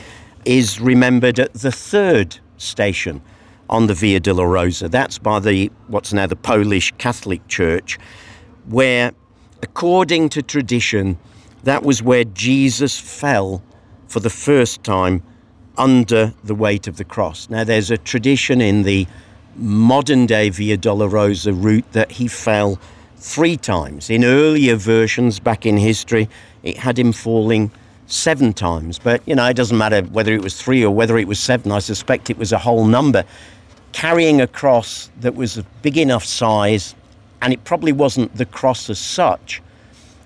is 0.46 0.80
remembered 0.80 1.38
at 1.38 1.52
the 1.52 1.70
third 1.70 2.38
station 2.56 3.20
on 3.68 3.86
the 3.86 3.92
Via 3.92 4.18
Dolorosa. 4.18 4.90
That's 4.90 5.18
by 5.18 5.40
the 5.40 5.70
what's 5.88 6.14
now 6.14 6.26
the 6.26 6.36
Polish 6.36 6.90
Catholic 6.96 7.46
Church, 7.48 7.98
where, 8.66 9.12
according 9.62 10.30
to 10.30 10.40
tradition, 10.40 11.18
that 11.64 11.82
was 11.82 12.02
where 12.02 12.24
Jesus 12.24 12.98
fell 12.98 13.62
for 14.08 14.20
the 14.20 14.30
first 14.30 14.82
time 14.82 15.22
under 15.76 16.32
the 16.42 16.54
weight 16.54 16.88
of 16.88 16.96
the 16.96 17.04
cross. 17.04 17.50
Now, 17.50 17.64
there's 17.64 17.90
a 17.90 17.98
tradition 17.98 18.62
in 18.62 18.84
the 18.84 19.06
modern 19.54 20.24
day 20.24 20.48
Via 20.48 20.78
Dolorosa 20.78 21.52
route 21.52 21.92
that 21.92 22.12
he 22.12 22.26
fell 22.26 22.80
three 23.20 23.56
times. 23.56 24.10
In 24.10 24.24
earlier 24.24 24.76
versions 24.76 25.38
back 25.38 25.66
in 25.66 25.76
history, 25.76 26.28
it 26.62 26.76
had 26.76 26.98
him 26.98 27.12
falling 27.12 27.70
seven 28.06 28.52
times. 28.52 28.98
But, 28.98 29.22
you 29.26 29.34
know, 29.34 29.46
it 29.46 29.54
doesn't 29.54 29.76
matter 29.76 30.02
whether 30.02 30.32
it 30.32 30.42
was 30.42 30.60
three 30.60 30.84
or 30.84 30.90
whether 30.90 31.16
it 31.18 31.28
was 31.28 31.38
seven. 31.38 31.70
I 31.70 31.78
suspect 31.78 32.30
it 32.30 32.38
was 32.38 32.52
a 32.52 32.58
whole 32.58 32.84
number. 32.84 33.24
Carrying 33.92 34.40
a 34.40 34.46
cross 34.46 35.10
that 35.20 35.34
was 35.34 35.58
a 35.58 35.62
big 35.82 35.96
enough 35.96 36.24
size, 36.24 36.94
and 37.42 37.52
it 37.52 37.62
probably 37.64 37.92
wasn't 37.92 38.34
the 38.36 38.46
cross 38.46 38.90
as 38.90 38.98
such. 38.98 39.62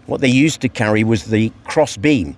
What 0.06 0.20
they 0.20 0.28
used 0.28 0.60
to 0.62 0.68
carry 0.68 1.04
was 1.04 1.24
the 1.24 1.52
cross 1.64 1.96
beam 1.96 2.36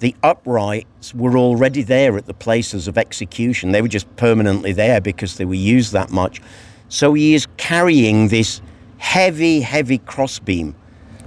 the 0.00 0.14
uprights 0.22 1.14
were 1.14 1.36
already 1.36 1.82
there 1.82 2.16
at 2.16 2.26
the 2.26 2.34
places 2.34 2.86
of 2.86 2.96
execution. 2.96 3.72
They 3.72 3.82
were 3.82 3.88
just 3.88 4.14
permanently 4.16 4.72
there 4.72 5.00
because 5.00 5.36
they 5.36 5.44
were 5.44 5.54
used 5.54 5.92
that 5.92 6.10
much. 6.10 6.40
So 6.88 7.14
he 7.14 7.34
is 7.34 7.46
carrying 7.56 8.28
this 8.28 8.60
heavy, 8.98 9.60
heavy 9.60 9.98
crossbeam. 9.98 10.74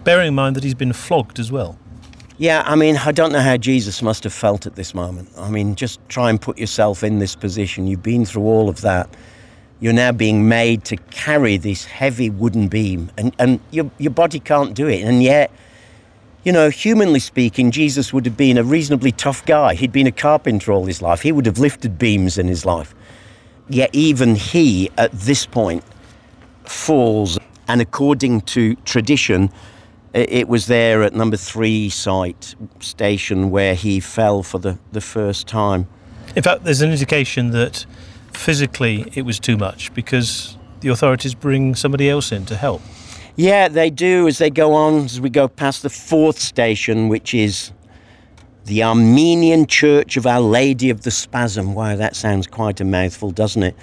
Bearing 0.04 0.30
in 0.30 0.36
mind 0.36 0.56
that 0.56 0.64
he's 0.64 0.76
been 0.76 0.94
flogged 0.94 1.40
as 1.40 1.52
well. 1.52 1.78
Yeah, 2.38 2.64
I 2.66 2.76
mean, 2.76 2.98
I 2.98 3.12
don't 3.12 3.32
know 3.32 3.42
how 3.42 3.58
Jesus 3.58 4.02
must 4.02 4.24
have 4.24 4.34
felt 4.34 4.66
at 4.66 4.76
this 4.76 4.96
moment. 4.96 5.30
I 5.38 5.50
mean, 5.50 5.76
just 5.76 6.00
try 6.10 6.30
and 6.30 6.42
put 6.42 6.58
yourself 6.58 7.04
in 7.04 7.20
this 7.20 7.36
position. 7.36 7.86
You've 7.86 8.02
been 8.02 8.26
through 8.26 8.44
all 8.44 8.68
of 8.68 8.82
that. 8.82 9.16
You're 9.80 9.94
now 9.94 10.12
being 10.12 10.48
made 10.48 10.84
to 10.86 10.98
carry 10.98 11.58
this 11.58 11.86
heavy 11.86 12.30
wooden 12.30 12.68
beam, 12.68 13.12
and, 13.18 13.36
and 13.38 13.60
your, 13.72 13.92
your 13.98 14.12
body 14.12 14.40
can't 14.40 14.74
do 14.74 14.88
it. 14.88 15.02
And 15.04 15.22
yet, 15.22 15.52
you 16.44 16.52
know, 16.52 16.70
humanly 16.70 17.20
speaking, 17.20 17.70
Jesus 17.70 18.12
would 18.12 18.26
have 18.26 18.38
been 18.38 18.58
a 18.58 18.64
reasonably 18.64 19.12
tough 19.12 19.46
guy. 19.46 19.76
He'd 19.76 19.92
been 19.92 20.08
a 20.08 20.12
carpenter 20.12 20.72
all 20.72 20.86
his 20.86 21.02
life. 21.02 21.22
He 21.22 21.32
would 21.32 21.46
have 21.46 21.60
lifted 21.60 22.00
beams 22.00 22.40
in 22.40 22.48
his 22.48 22.66
life. 22.66 22.96
Yet 23.70 23.92
even 23.94 24.36
he, 24.36 24.90
at 24.98 25.12
this 25.12 25.46
point, 25.46 25.84
falls. 26.64 27.38
And 27.72 27.80
according 27.80 28.42
to 28.42 28.76
tradition, 28.84 29.50
it 30.14 30.50
was 30.50 30.68
there 30.68 31.04
at 31.04 31.14
number 31.14 31.38
three 31.38 31.90
site 31.90 32.54
station 32.82 33.50
where 33.50 33.76
he 33.76 34.02
fell 34.02 34.44
for 34.44 34.60
the, 34.60 34.78
the 34.92 35.00
first 35.00 35.48
time. 35.48 35.88
In 36.36 36.44
fact, 36.44 36.66
there's 36.66 36.82
an 36.82 36.92
indication 36.92 37.52
that 37.52 37.86
physically 38.34 39.06
it 39.16 39.22
was 39.22 39.40
too 39.40 39.56
much 39.56 39.94
because 39.94 40.58
the 40.82 40.90
authorities 40.90 41.34
bring 41.34 41.74
somebody 41.74 42.10
else 42.10 42.34
in 42.34 42.46
to 42.48 42.58
help. 42.58 42.82
Yeah, 43.38 43.70
they 43.70 43.90
do 43.90 44.28
as 44.28 44.38
they 44.38 44.50
go 44.50 44.74
on, 44.74 45.06
as 45.06 45.22
we 45.22 45.30
go 45.30 45.48
past 45.48 45.82
the 45.82 45.90
fourth 45.90 46.40
station, 46.40 47.08
which 47.08 47.34
is 47.34 47.72
the 48.66 48.84
Armenian 48.84 49.66
Church 49.66 50.18
of 50.18 50.28
Our 50.28 50.42
Lady 50.42 50.90
of 50.90 51.04
the 51.04 51.12
Spasm. 51.12 51.74
Wow, 51.74 51.96
that 51.96 52.18
sounds 52.18 52.48
quite 52.48 52.82
a 52.82 52.86
mouthful, 52.86 53.32
doesn't 53.32 53.64
it? 53.64 53.78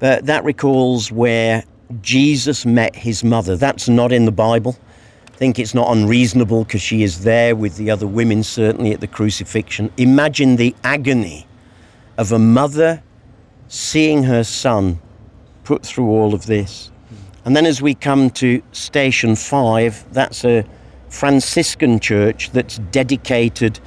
But 0.00 0.26
that 0.26 0.44
recalls 0.44 1.10
where 1.10 1.64
Jesus 2.00 2.64
met 2.64 2.96
his 2.96 3.22
mother. 3.22 3.56
That's 3.56 3.88
not 3.88 4.12
in 4.12 4.24
the 4.24 4.32
Bible. 4.32 4.76
I 5.28 5.36
think 5.36 5.58
it's 5.58 5.74
not 5.74 5.90
unreasonable 5.90 6.64
because 6.64 6.80
she 6.80 7.02
is 7.02 7.24
there 7.24 7.56
with 7.56 7.76
the 7.76 7.90
other 7.90 8.06
women, 8.06 8.42
certainly 8.42 8.92
at 8.92 9.00
the 9.00 9.06
crucifixion. 9.06 9.92
Imagine 9.96 10.56
the 10.56 10.74
agony 10.84 11.46
of 12.16 12.32
a 12.32 12.38
mother 12.38 13.02
seeing 13.68 14.22
her 14.24 14.44
son 14.44 15.00
put 15.64 15.82
through 15.82 16.08
all 16.08 16.34
of 16.34 16.46
this. 16.46 16.90
And 17.44 17.56
then 17.56 17.66
as 17.66 17.82
we 17.82 17.94
come 17.94 18.30
to 18.30 18.62
Station 18.72 19.34
5, 19.34 20.12
that's 20.12 20.44
a 20.44 20.64
Franciscan 21.08 21.98
church 21.98 22.50
that's 22.52 22.78
dedicated 22.78 23.80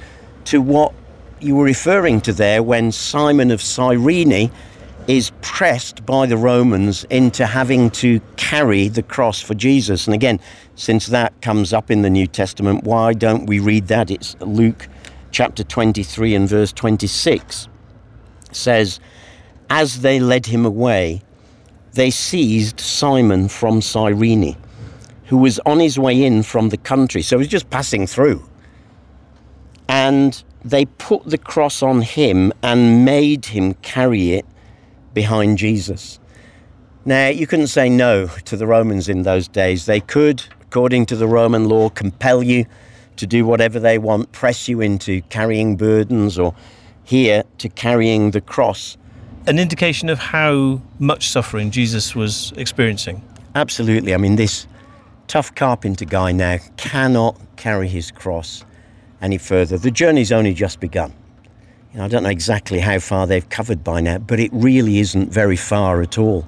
to 0.44 0.60
what 0.60 0.92
you 1.40 1.56
were 1.56 1.64
referring 1.64 2.20
to 2.22 2.32
there 2.32 2.62
when 2.62 2.92
Simon 2.92 3.50
of 3.50 3.60
Cyrene 3.60 4.50
is 5.06 5.30
pressed 5.40 6.04
by 6.04 6.26
the 6.26 6.36
Romans 6.36 7.04
into 7.10 7.46
having 7.46 7.90
to 7.90 8.20
carry 8.36 8.88
the 8.88 9.02
cross 9.02 9.40
for 9.40 9.54
Jesus. 9.54 10.06
And 10.06 10.14
again, 10.14 10.40
since 10.74 11.06
that 11.06 11.40
comes 11.42 11.72
up 11.72 11.90
in 11.90 12.02
the 12.02 12.10
New 12.10 12.26
Testament, 12.26 12.84
why 12.84 13.12
don't 13.12 13.46
we 13.46 13.60
read 13.60 13.86
that? 13.88 14.10
It's 14.10 14.36
Luke 14.40 14.88
chapter 15.30 15.62
23 15.62 16.34
and 16.34 16.48
verse 16.48 16.72
26 16.72 17.68
it 18.50 18.56
says, 18.56 19.00
As 19.70 20.00
they 20.00 20.18
led 20.18 20.46
him 20.46 20.64
away, 20.64 21.22
they 21.92 22.10
seized 22.10 22.80
Simon 22.80 23.48
from 23.48 23.80
Cyrene, 23.80 24.56
who 25.26 25.36
was 25.38 25.60
on 25.66 25.78
his 25.78 25.98
way 25.98 26.24
in 26.24 26.42
from 26.42 26.70
the 26.70 26.76
country. 26.76 27.22
So 27.22 27.36
he 27.36 27.40
was 27.40 27.48
just 27.48 27.70
passing 27.70 28.06
through. 28.06 28.48
And 29.88 30.42
they 30.64 30.86
put 30.86 31.24
the 31.24 31.38
cross 31.38 31.82
on 31.82 32.02
him 32.02 32.52
and 32.62 33.04
made 33.04 33.46
him 33.46 33.74
carry 33.74 34.32
it 34.32 34.46
behind 35.16 35.56
Jesus. 35.56 36.20
Now, 37.06 37.28
you 37.28 37.46
couldn't 37.46 37.68
say 37.68 37.88
no 37.88 38.26
to 38.44 38.56
the 38.56 38.66
Romans 38.66 39.08
in 39.08 39.22
those 39.22 39.48
days. 39.48 39.86
They 39.86 40.00
could, 40.00 40.44
according 40.60 41.06
to 41.06 41.16
the 41.16 41.26
Roman 41.26 41.68
law, 41.68 41.88
compel 41.88 42.42
you 42.42 42.66
to 43.16 43.26
do 43.26 43.46
whatever 43.46 43.80
they 43.80 43.96
want, 43.96 44.30
press 44.32 44.68
you 44.68 44.82
into 44.82 45.22
carrying 45.22 45.76
burdens, 45.76 46.38
or 46.38 46.54
here 47.02 47.44
to 47.58 47.68
carrying 47.70 48.32
the 48.32 48.42
cross 48.42 48.98
an 49.46 49.58
indication 49.58 50.08
of 50.08 50.18
how 50.18 50.82
much 50.98 51.28
suffering 51.28 51.70
Jesus 51.70 52.14
was 52.14 52.52
experiencing. 52.56 53.22
Absolutely. 53.54 54.12
I 54.12 54.16
mean, 54.16 54.36
this 54.36 54.66
tough 55.28 55.54
carpenter 55.54 56.04
guy 56.04 56.32
now 56.32 56.58
cannot 56.76 57.40
carry 57.56 57.88
his 57.88 58.10
cross 58.10 58.64
any 59.22 59.38
further. 59.38 59.78
The 59.78 59.90
journey's 59.90 60.32
only 60.32 60.52
just 60.52 60.80
begun. 60.80 61.14
I 61.98 62.08
don't 62.08 62.22
know 62.22 62.28
exactly 62.28 62.80
how 62.80 62.98
far 62.98 63.26
they've 63.26 63.48
covered 63.48 63.82
by 63.82 64.00
now, 64.00 64.18
but 64.18 64.38
it 64.38 64.50
really 64.52 64.98
isn't 64.98 65.32
very 65.32 65.56
far 65.56 66.02
at 66.02 66.18
all. 66.18 66.46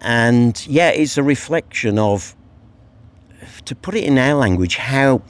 And 0.00 0.66
yeah, 0.66 0.90
it's 0.90 1.18
a 1.18 1.22
reflection 1.22 1.98
of, 1.98 2.34
to 3.66 3.74
put 3.74 3.94
it 3.94 4.04
in 4.04 4.16
our 4.16 4.34
language, 4.34 4.76
how 4.76 5.22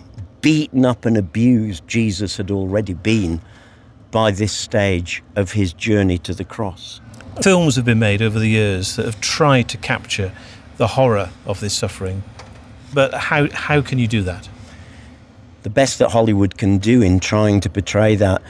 beaten 0.43 0.85
up 0.85 1.05
and 1.05 1.17
abused 1.17 1.87
Jesus 1.89 2.37
had 2.37 2.51
already 2.51 2.95
been 2.95 3.41
by 4.13 4.31
this 4.31 4.53
stage 4.53 5.23
of 5.35 5.53
his 5.53 5.73
journey 5.73 6.19
to 6.19 6.33
the 6.33 6.45
cross. 6.45 7.01
Films 7.43 7.75
have 7.77 7.85
been 7.85 7.99
made 7.99 8.23
over 8.23 8.39
the 8.39 8.49
years 8.49 8.97
that 8.97 9.07
have 9.07 9.21
tried 9.21 9.69
to 9.71 9.77
capture 9.77 10.33
the 10.77 10.87
horror 10.87 11.31
of 11.47 11.61
this 11.61 11.77
suffering. 11.77 12.23
But 12.95 13.13
how, 13.13 13.51
how 13.51 13.83
can 13.83 13.99
you 13.99 14.07
do 14.07 14.23
that? 14.23 14.49
The 15.65 15.71
best 15.71 15.99
that 15.99 16.11
Hollywood 16.11 16.57
can 16.57 16.79
do 16.79 17.03
in 17.03 17.19
trying 17.19 17.61
to 17.61 17.69
portray 17.69 18.15
that 18.17 18.41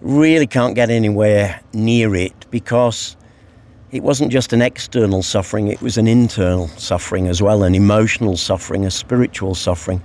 really 0.00 0.46
can't 0.46 0.74
get 0.74 0.90
anywhere 0.90 1.60
near 1.72 2.14
it 2.14 2.46
because 2.50 3.16
it 3.92 4.02
wasn't 4.02 4.30
just 4.30 4.52
an 4.52 4.62
external 4.62 5.22
suffering, 5.22 5.68
it 5.68 5.80
was 5.80 5.96
an 5.96 6.06
internal 6.06 6.68
suffering 6.68 7.28
as 7.28 7.40
well, 7.40 7.62
an 7.62 7.74
emotional 7.74 8.36
suffering, 8.36 8.84
a 8.84 8.90
spiritual 8.90 9.54
suffering. 9.54 10.02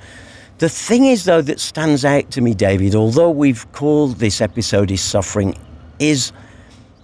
The 0.60 0.70
thing 0.70 1.06
is, 1.06 1.26
though, 1.26 1.42
that 1.42 1.60
stands 1.60 2.06
out 2.06 2.30
to 2.32 2.42
me, 2.42 2.54
David, 2.54 2.94
although 2.94 3.32
we've 3.32 3.70
called 3.72 4.18
this 4.18 4.42
episode 4.42 4.92
is 4.92 5.02
suffering, 5.02 5.58
is 5.98 6.32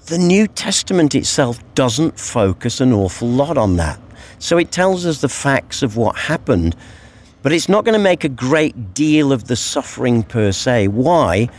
the 0.06 0.18
New 0.18 0.48
Testament 0.48 1.16
itself 1.16 1.60
doesn't 1.74 2.20
focus 2.20 2.80
an 2.80 2.94
awful 2.94 3.28
lot 3.28 3.58
on 3.58 3.78
that. 3.78 4.00
So 4.40 4.58
it 4.58 4.72
tells 4.72 5.06
us 5.06 5.22
the 5.22 5.30
facts 5.30 5.82
of 5.82 5.98
what 5.98 6.16
happened, 6.16 6.76
but 7.42 7.52
it's 7.52 7.68
not 7.68 7.84
going 7.84 7.98
to 7.98 8.04
make 8.04 8.24
a 8.24 8.30
great 8.30 8.94
deal 8.94 9.34
of 9.34 9.48
the 9.48 9.56
suffering 9.56 10.24
per 10.24 10.52
se. 10.52 10.90
Why? 10.90 11.50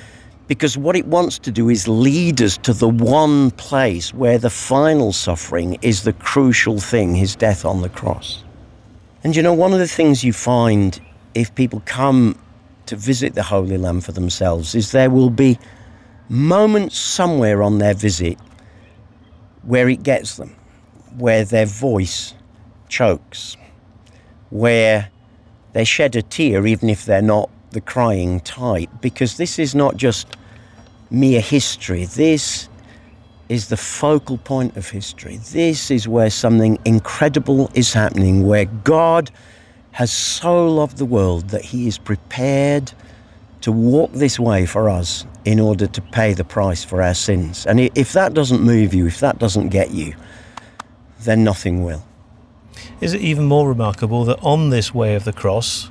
Because 0.49 0.79
what 0.79 0.97
it 0.97 1.07
wants 1.07 1.39
to 1.41 1.51
do 1.51 1.69
is 1.69 1.87
lead 1.87 2.41
us 2.41 2.57
to 2.59 2.73
the 2.73 2.89
one 2.89 3.51
place 3.53 4.15
where 4.15 4.39
the 4.39 4.51
final 4.51 5.13
suffering 5.13 5.79
is 5.83 6.03
the 6.03 6.15
crucial 6.15 6.81
thing 6.81 7.15
his 7.15 7.37
death 7.37 7.67
on 7.67 7.83
the 7.83 7.91
cross. 7.91 8.43
And 9.23 9.37
you 9.37 9.43
know, 9.43 9.53
one 9.53 9.75
of 9.75 9.79
the 9.79 9.87
things 9.87 10.25
you 10.25 10.33
find 10.33 10.99
if 11.35 11.55
people 11.55 11.83
come 11.85 12.39
to 12.87 12.97
visit 12.97 13.35
the 13.35 13.43
Holy 13.43 13.77
Land 13.77 14.07
for 14.07 14.13
themselves 14.13 14.75
is 14.75 14.93
there 14.93 15.11
will 15.11 15.29
be 15.29 15.59
moments 16.31 16.97
somewhere 16.97 17.63
on 17.63 17.77
their 17.79 17.95
visit 17.95 18.39
where 19.63 19.91
it 19.91 20.03
gets 20.03 20.39
them, 20.39 20.57
where 21.19 21.45
their 21.45 21.67
voice 21.67 22.33
chokes, 22.89 23.59
where 24.49 25.11
they 25.75 25.85
shed 25.85 26.17
a 26.17 26.23
tear 26.23 26.67
even 26.67 26.89
if 26.89 27.05
they're 27.05 27.21
not 27.21 27.51
the 27.73 27.81
crying 27.83 28.41
type, 28.41 28.89
because 29.03 29.37
this 29.37 29.59
is 29.59 29.75
not 29.75 29.99
just 29.99 30.38
mere 31.11 31.41
history. 31.41 32.05
This 32.05 32.69
is 33.49 33.69
the 33.69 33.77
focal 33.77 34.39
point 34.39 34.77
of 34.77 34.91
history. 34.91 35.39
This 35.39 35.91
is 35.91 36.07
where 36.07 36.31
something 36.31 36.79
incredible 36.85 37.71
is 37.75 37.93
happening, 37.93 38.47
where 38.47 38.67
God 38.67 39.31
has 39.93 40.13
so 40.13 40.69
loved 40.69 40.99
the 40.99 41.07
world 41.07 41.49
that 41.49 41.65
he 41.65 41.89
is 41.89 41.99
prepared 41.99 42.93
to 43.63 43.73
walk 43.73 44.13
this 44.13 44.39
way 44.39 44.67
for 44.67 44.89
us 44.89 45.27
in 45.45 45.59
order 45.59 45.87
to 45.87 46.01
pay 46.01 46.35
the 46.35 46.45
price 46.45 46.85
for 46.85 47.03
our 47.03 47.15
sins. 47.15 47.67
And 47.67 47.81
if 47.81 48.13
that 48.13 48.35
doesn't 48.35 48.61
move 48.61 48.95
you, 48.95 49.07
if 49.07 49.21
that 49.21 49.39
doesn't 49.39 49.71
get 49.71 49.91
you, 49.91 50.15
then 51.21 51.43
nothing 51.43 51.85
will. 51.85 52.05
Is 53.01 53.15
it 53.15 53.21
even 53.23 53.47
more 53.47 53.69
remarkable 53.69 54.25
that 54.27 54.39
on 54.43 54.71
this 54.71 54.95
way 54.95 55.15
of 55.15 55.25
the 55.25 55.33
cross, 55.33 55.91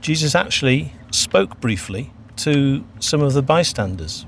Jesus 0.00 0.34
actually 0.34 0.92
spoke 1.10 1.60
briefly 1.60 2.12
to 2.36 2.84
some 3.00 3.20
of 3.20 3.34
the 3.34 3.42
bystanders? 3.42 4.26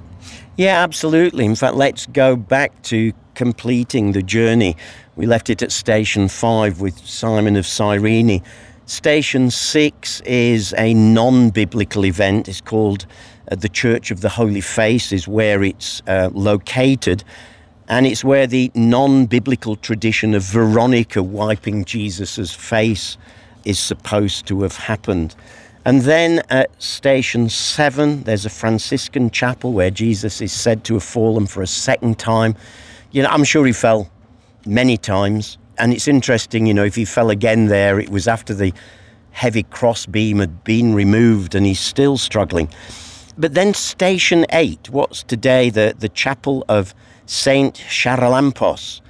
Yeah, 0.57 0.83
absolutely. 0.83 1.45
In 1.45 1.55
fact, 1.55 1.75
let's 1.75 2.07
go 2.07 2.35
back 2.35 2.83
to 2.85 3.13
completing 3.35 4.13
the 4.13 4.23
journey 4.23 4.75
We 5.17 5.27
left 5.27 5.49
it 5.49 5.63
at 5.63 5.73
station 5.73 6.29
five 6.29 6.81
with 6.81 6.99
Simon 7.07 7.57
of 7.57 7.67
Cyrene. 7.67 8.43
Station 8.85 9.51
six 9.51 10.21
is 10.23 10.75
a 10.77 10.93
non 10.95 11.49
biblical 11.51 12.05
event. 12.05 12.49
It's 12.49 12.61
called 12.61 13.07
uh, 13.51 13.57
the 13.57 13.71
Church 13.71 14.11
of 14.11 14.21
the 14.21 14.29
Holy 14.29 14.61
Face, 14.61 15.13
is 15.13 15.27
where 15.27 15.63
it's 15.63 16.03
uh, 16.07 16.29
located. 16.35 17.25
And 17.89 18.07
it's 18.07 18.25
where 18.25 18.47
the 18.47 18.71
non 18.75 19.27
biblical 19.27 19.77
tradition 19.77 20.35
of 20.35 20.43
Veronica 20.43 21.23
wiping 21.23 21.87
Jesus' 21.87 22.53
face 22.53 23.17
is 23.65 23.79
supposed 23.79 24.47
to 24.47 24.63
have 24.63 24.77
happened. 24.77 25.35
And 25.87 26.01
then 26.03 26.43
at 26.51 26.83
station 26.83 27.49
seven, 27.49 28.25
there's 28.25 28.45
a 28.45 28.51
Franciscan 28.51 29.31
chapel 29.31 29.73
where 29.73 29.89
Jesus 29.89 30.41
is 30.41 30.53
said 30.53 30.83
to 30.87 30.95
have 30.95 31.05
fallen 31.05 31.47
for 31.47 31.63
a 31.63 31.67
second 31.69 32.19
time. 32.19 32.57
You 33.13 33.23
know, 33.23 33.29
I'm 33.29 33.45
sure 33.45 33.65
he 33.65 33.73
fell 33.73 34.11
many 34.67 34.97
times. 34.97 35.59
And 35.79 35.93
it's 35.93 36.09
interesting, 36.09 36.67
you 36.67 36.75
know, 36.75 36.83
if 36.83 36.97
he 36.97 37.05
fell 37.05 37.31
again 37.31 37.67
there, 37.67 38.01
it 38.01 38.09
was 38.09 38.27
after 38.27 38.53
the 38.53 38.73
heavy 39.31 39.63
cross 39.63 40.07
beam 40.07 40.41
had 40.41 40.65
been 40.65 40.93
removed 40.93 41.55
and 41.55 41.65
he's 41.65 41.79
still 41.79 42.19
struggling. 42.19 42.69
But 43.39 43.55
then 43.55 43.73
station 43.73 44.45
eight, 44.51 44.91
what's 44.91 45.23
today 45.23 45.71
the, 45.71 45.95
the 45.97 46.09
chapel 46.09 46.65
of 46.69 46.97
Saint 47.27 47.77
Charalampos, 47.77 49.03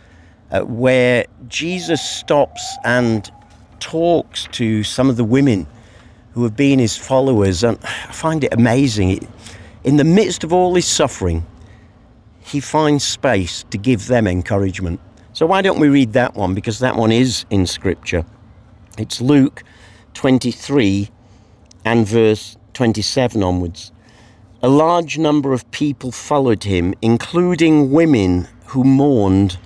uh, 0.50 0.60
where 0.60 1.24
Jesus 1.48 2.02
stops 2.02 2.76
and 2.84 3.32
talks 3.80 4.46
to 4.52 4.84
some 4.84 5.08
of 5.08 5.16
the 5.16 5.24
women 5.24 5.66
who 6.36 6.42
have 6.42 6.54
been 6.54 6.78
his 6.78 6.98
followers. 6.98 7.64
And 7.64 7.78
I 7.82 8.12
find 8.12 8.44
it 8.44 8.52
amazing. 8.52 9.26
In 9.84 9.96
the 9.96 10.04
midst 10.04 10.44
of 10.44 10.52
all 10.52 10.74
his 10.74 10.86
suffering, 10.86 11.46
he 12.40 12.60
finds 12.60 13.04
space 13.04 13.64
to 13.70 13.78
give 13.78 14.06
them 14.06 14.26
encouragement. 14.26 15.00
So, 15.32 15.46
why 15.46 15.62
don't 15.62 15.80
we 15.80 15.88
read 15.88 16.12
that 16.12 16.34
one? 16.34 16.52
Because 16.52 16.78
that 16.80 16.94
one 16.94 17.10
is 17.10 17.46
in 17.48 17.64
Scripture. 17.64 18.26
It's 18.98 19.18
Luke 19.18 19.62
23 20.12 21.08
and 21.86 22.06
verse 22.06 22.58
27 22.74 23.42
onwards. 23.42 23.90
A 24.62 24.68
large 24.68 25.16
number 25.16 25.54
of 25.54 25.70
people 25.70 26.12
followed 26.12 26.64
him, 26.64 26.92
including 27.00 27.92
women 27.92 28.46
who 28.66 28.84
mourned 28.84 29.56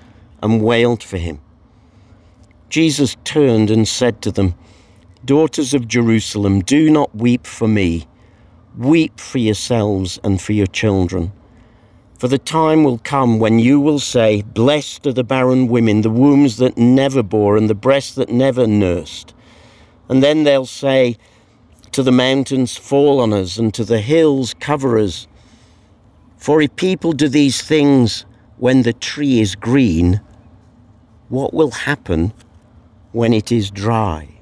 and 0.40 0.62
wailed 0.62 1.02
for 1.02 1.16
him. 1.16 1.40
Jesus 2.68 3.16
turned 3.24 3.72
and 3.72 3.88
said 3.88 4.22
to 4.22 4.30
them, 4.30 4.54
Daughters 5.22 5.74
of 5.74 5.86
Jerusalem, 5.86 6.60
do 6.60 6.88
not 6.88 7.14
weep 7.14 7.46
for 7.46 7.68
me. 7.68 8.06
Weep 8.78 9.20
for 9.20 9.36
yourselves 9.36 10.18
and 10.24 10.40
for 10.40 10.54
your 10.54 10.66
children. 10.66 11.32
For 12.18 12.26
the 12.26 12.38
time 12.38 12.84
will 12.84 12.96
come 12.96 13.38
when 13.38 13.58
you 13.58 13.80
will 13.80 13.98
say, 13.98 14.40
Blessed 14.40 15.06
are 15.06 15.12
the 15.12 15.22
barren 15.22 15.68
women, 15.68 16.00
the 16.00 16.08
wombs 16.08 16.56
that 16.56 16.78
never 16.78 17.22
bore, 17.22 17.58
and 17.58 17.68
the 17.68 17.74
breasts 17.74 18.14
that 18.14 18.30
never 18.30 18.66
nursed. 18.66 19.34
And 20.08 20.22
then 20.22 20.44
they'll 20.44 20.64
say, 20.64 21.18
To 21.92 22.02
the 22.02 22.12
mountains, 22.12 22.78
fall 22.78 23.20
on 23.20 23.34
us, 23.34 23.58
and 23.58 23.74
to 23.74 23.84
the 23.84 24.00
hills, 24.00 24.54
cover 24.58 24.98
us. 24.98 25.28
For 26.38 26.62
if 26.62 26.74
people 26.76 27.12
do 27.12 27.28
these 27.28 27.60
things 27.60 28.24
when 28.56 28.84
the 28.84 28.94
tree 28.94 29.40
is 29.40 29.54
green, 29.54 30.22
what 31.28 31.52
will 31.52 31.72
happen 31.72 32.32
when 33.12 33.34
it 33.34 33.52
is 33.52 33.70
dry? 33.70 34.39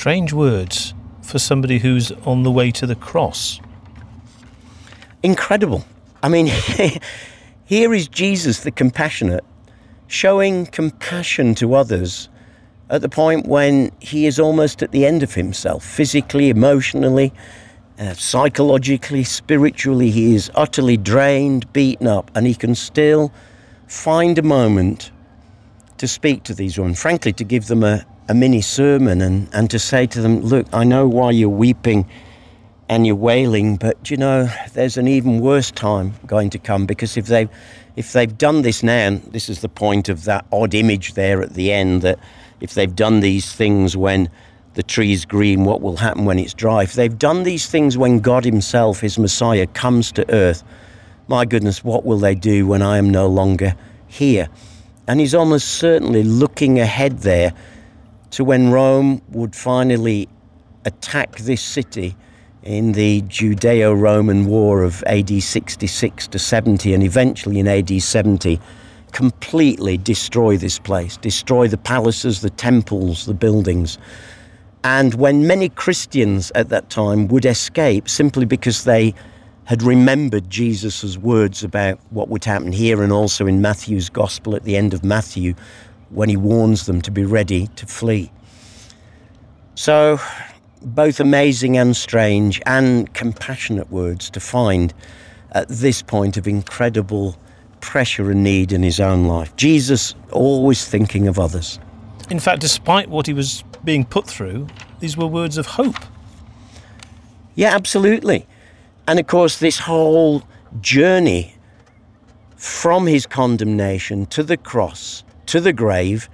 Strange 0.00 0.32
words 0.32 0.94
for 1.20 1.38
somebody 1.38 1.78
who's 1.78 2.10
on 2.24 2.42
the 2.42 2.50
way 2.50 2.70
to 2.70 2.86
the 2.86 2.94
cross. 2.94 3.60
Incredible. 5.22 5.84
I 6.22 6.30
mean, 6.30 6.46
here 7.66 7.92
is 7.92 8.08
Jesus 8.08 8.60
the 8.60 8.70
compassionate, 8.70 9.44
showing 10.06 10.64
compassion 10.64 11.54
to 11.56 11.74
others 11.74 12.30
at 12.88 13.02
the 13.02 13.10
point 13.10 13.46
when 13.46 13.92
he 14.00 14.24
is 14.24 14.40
almost 14.40 14.82
at 14.82 14.90
the 14.90 15.04
end 15.04 15.22
of 15.22 15.34
himself, 15.34 15.84
physically, 15.84 16.48
emotionally, 16.48 17.30
uh, 17.98 18.14
psychologically, 18.14 19.22
spiritually. 19.22 20.10
He 20.10 20.34
is 20.34 20.50
utterly 20.54 20.96
drained, 20.96 21.70
beaten 21.74 22.06
up, 22.06 22.30
and 22.34 22.46
he 22.46 22.54
can 22.54 22.74
still 22.74 23.34
find 23.86 24.38
a 24.38 24.42
moment 24.42 25.10
to 25.98 26.08
speak 26.08 26.44
to 26.44 26.54
these 26.54 26.78
women, 26.78 26.94
frankly, 26.94 27.34
to 27.34 27.44
give 27.44 27.66
them 27.66 27.84
a, 27.84 28.06
a 28.30 28.34
mini 28.34 28.60
sermon 28.60 29.20
and, 29.20 29.48
and 29.52 29.68
to 29.68 29.78
say 29.78 30.06
to 30.06 30.22
them, 30.22 30.40
Look, 30.40 30.68
I 30.72 30.84
know 30.84 31.08
why 31.08 31.32
you're 31.32 31.48
weeping 31.48 32.08
and 32.88 33.04
you're 33.04 33.16
wailing, 33.16 33.76
but 33.76 34.08
you 34.08 34.16
know, 34.16 34.48
there's 34.72 34.96
an 34.96 35.08
even 35.08 35.40
worse 35.40 35.72
time 35.72 36.14
going 36.28 36.48
to 36.50 36.58
come 36.58 36.86
because 36.86 37.16
if 37.16 37.26
they've, 37.26 37.48
if 37.96 38.12
they've 38.12 38.38
done 38.38 38.62
this 38.62 38.84
now, 38.84 39.08
and 39.08 39.20
this 39.32 39.48
is 39.48 39.62
the 39.62 39.68
point 39.68 40.08
of 40.08 40.24
that 40.26 40.46
odd 40.52 40.74
image 40.74 41.14
there 41.14 41.42
at 41.42 41.54
the 41.54 41.72
end, 41.72 42.02
that 42.02 42.20
if 42.60 42.74
they've 42.74 42.94
done 42.94 43.18
these 43.18 43.52
things 43.52 43.96
when 43.96 44.30
the 44.74 44.84
tree's 44.84 45.24
green, 45.24 45.64
what 45.64 45.80
will 45.80 45.96
happen 45.96 46.24
when 46.24 46.38
it's 46.38 46.54
dry? 46.54 46.84
If 46.84 46.92
they've 46.92 47.18
done 47.18 47.42
these 47.42 47.68
things 47.68 47.98
when 47.98 48.20
God 48.20 48.44
Himself, 48.44 49.00
His 49.00 49.18
Messiah, 49.18 49.66
comes 49.66 50.12
to 50.12 50.32
earth, 50.32 50.62
my 51.26 51.44
goodness, 51.44 51.82
what 51.82 52.04
will 52.04 52.18
they 52.18 52.36
do 52.36 52.64
when 52.64 52.80
I 52.80 52.98
am 52.98 53.10
no 53.10 53.26
longer 53.26 53.74
here? 54.06 54.48
And 55.08 55.18
He's 55.18 55.34
almost 55.34 55.66
certainly 55.66 56.22
looking 56.22 56.78
ahead 56.78 57.18
there 57.22 57.52
to 58.30 58.44
when 58.44 58.70
Rome 58.70 59.22
would 59.30 59.54
finally 59.54 60.28
attack 60.84 61.36
this 61.38 61.62
city 61.62 62.16
in 62.62 62.92
the 62.92 63.22
Judeo 63.22 63.98
Roman 63.98 64.46
War 64.46 64.82
of 64.82 65.02
AD 65.04 65.42
66 65.42 66.28
to 66.28 66.38
70, 66.38 66.94
and 66.94 67.02
eventually 67.02 67.58
in 67.58 67.66
AD 67.66 68.02
70, 68.02 68.60
completely 69.12 69.96
destroy 69.96 70.56
this 70.56 70.78
place, 70.78 71.16
destroy 71.16 71.66
the 71.68 71.78
palaces, 71.78 72.42
the 72.42 72.50
temples, 72.50 73.26
the 73.26 73.34
buildings. 73.34 73.98
And 74.84 75.14
when 75.14 75.46
many 75.46 75.68
Christians 75.68 76.52
at 76.54 76.68
that 76.68 76.90
time 76.90 77.28
would 77.28 77.44
escape 77.44 78.08
simply 78.08 78.46
because 78.46 78.84
they 78.84 79.14
had 79.64 79.82
remembered 79.82 80.50
Jesus' 80.50 81.16
words 81.18 81.62
about 81.62 82.00
what 82.10 82.28
would 82.28 82.44
happen 82.44 82.72
here 82.72 83.02
and 83.02 83.12
also 83.12 83.46
in 83.46 83.60
Matthew's 83.60 84.08
Gospel 84.08 84.56
at 84.56 84.64
the 84.64 84.76
end 84.76 84.94
of 84.94 85.04
Matthew, 85.04 85.54
when 86.10 86.28
he 86.28 86.36
warns 86.36 86.86
them 86.86 87.00
to 87.02 87.10
be 87.10 87.24
ready 87.24 87.68
to 87.76 87.86
flee. 87.86 88.30
So, 89.74 90.20
both 90.82 91.20
amazing 91.20 91.76
and 91.76 91.96
strange 91.96 92.60
and 92.66 93.12
compassionate 93.14 93.90
words 93.90 94.30
to 94.30 94.40
find 94.40 94.92
at 95.52 95.68
this 95.68 96.02
point 96.02 96.36
of 96.36 96.46
incredible 96.46 97.36
pressure 97.80 98.30
and 98.30 98.44
need 98.44 98.72
in 98.72 98.82
his 98.82 99.00
own 99.00 99.26
life. 99.26 99.54
Jesus 99.56 100.14
always 100.32 100.86
thinking 100.86 101.28
of 101.28 101.38
others. 101.38 101.78
In 102.30 102.38
fact, 102.38 102.60
despite 102.60 103.08
what 103.08 103.26
he 103.26 103.32
was 103.32 103.64
being 103.84 104.04
put 104.04 104.26
through, 104.26 104.68
these 105.00 105.16
were 105.16 105.26
words 105.26 105.56
of 105.56 105.66
hope. 105.66 105.96
Yeah, 107.54 107.74
absolutely. 107.74 108.46
And 109.08 109.18
of 109.18 109.26
course, 109.26 109.58
this 109.58 109.78
whole 109.78 110.42
journey 110.80 111.54
from 112.56 113.06
his 113.06 113.26
condemnation 113.26 114.26
to 114.26 114.42
the 114.42 114.56
cross 114.56 115.24
to 115.50 115.60
the 115.60 115.72
grave 115.72 116.28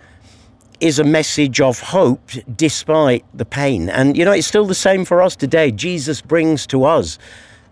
is 0.79 0.99
a 0.99 1.05
message 1.05 1.59
of 1.59 1.81
hope 1.81 2.31
despite 2.55 3.25
the 3.33 3.47
pain. 3.47 3.89
And 3.89 4.15
you 4.15 4.27
know, 4.27 4.33
it's 4.33 4.47
still 4.47 4.67
the 4.67 4.75
same 4.75 5.07
for 5.07 5.23
us 5.23 5.35
today. 5.35 5.71
Jesus 5.71 6.21
brings 6.21 6.67
to 6.67 6.85
us 6.85 7.19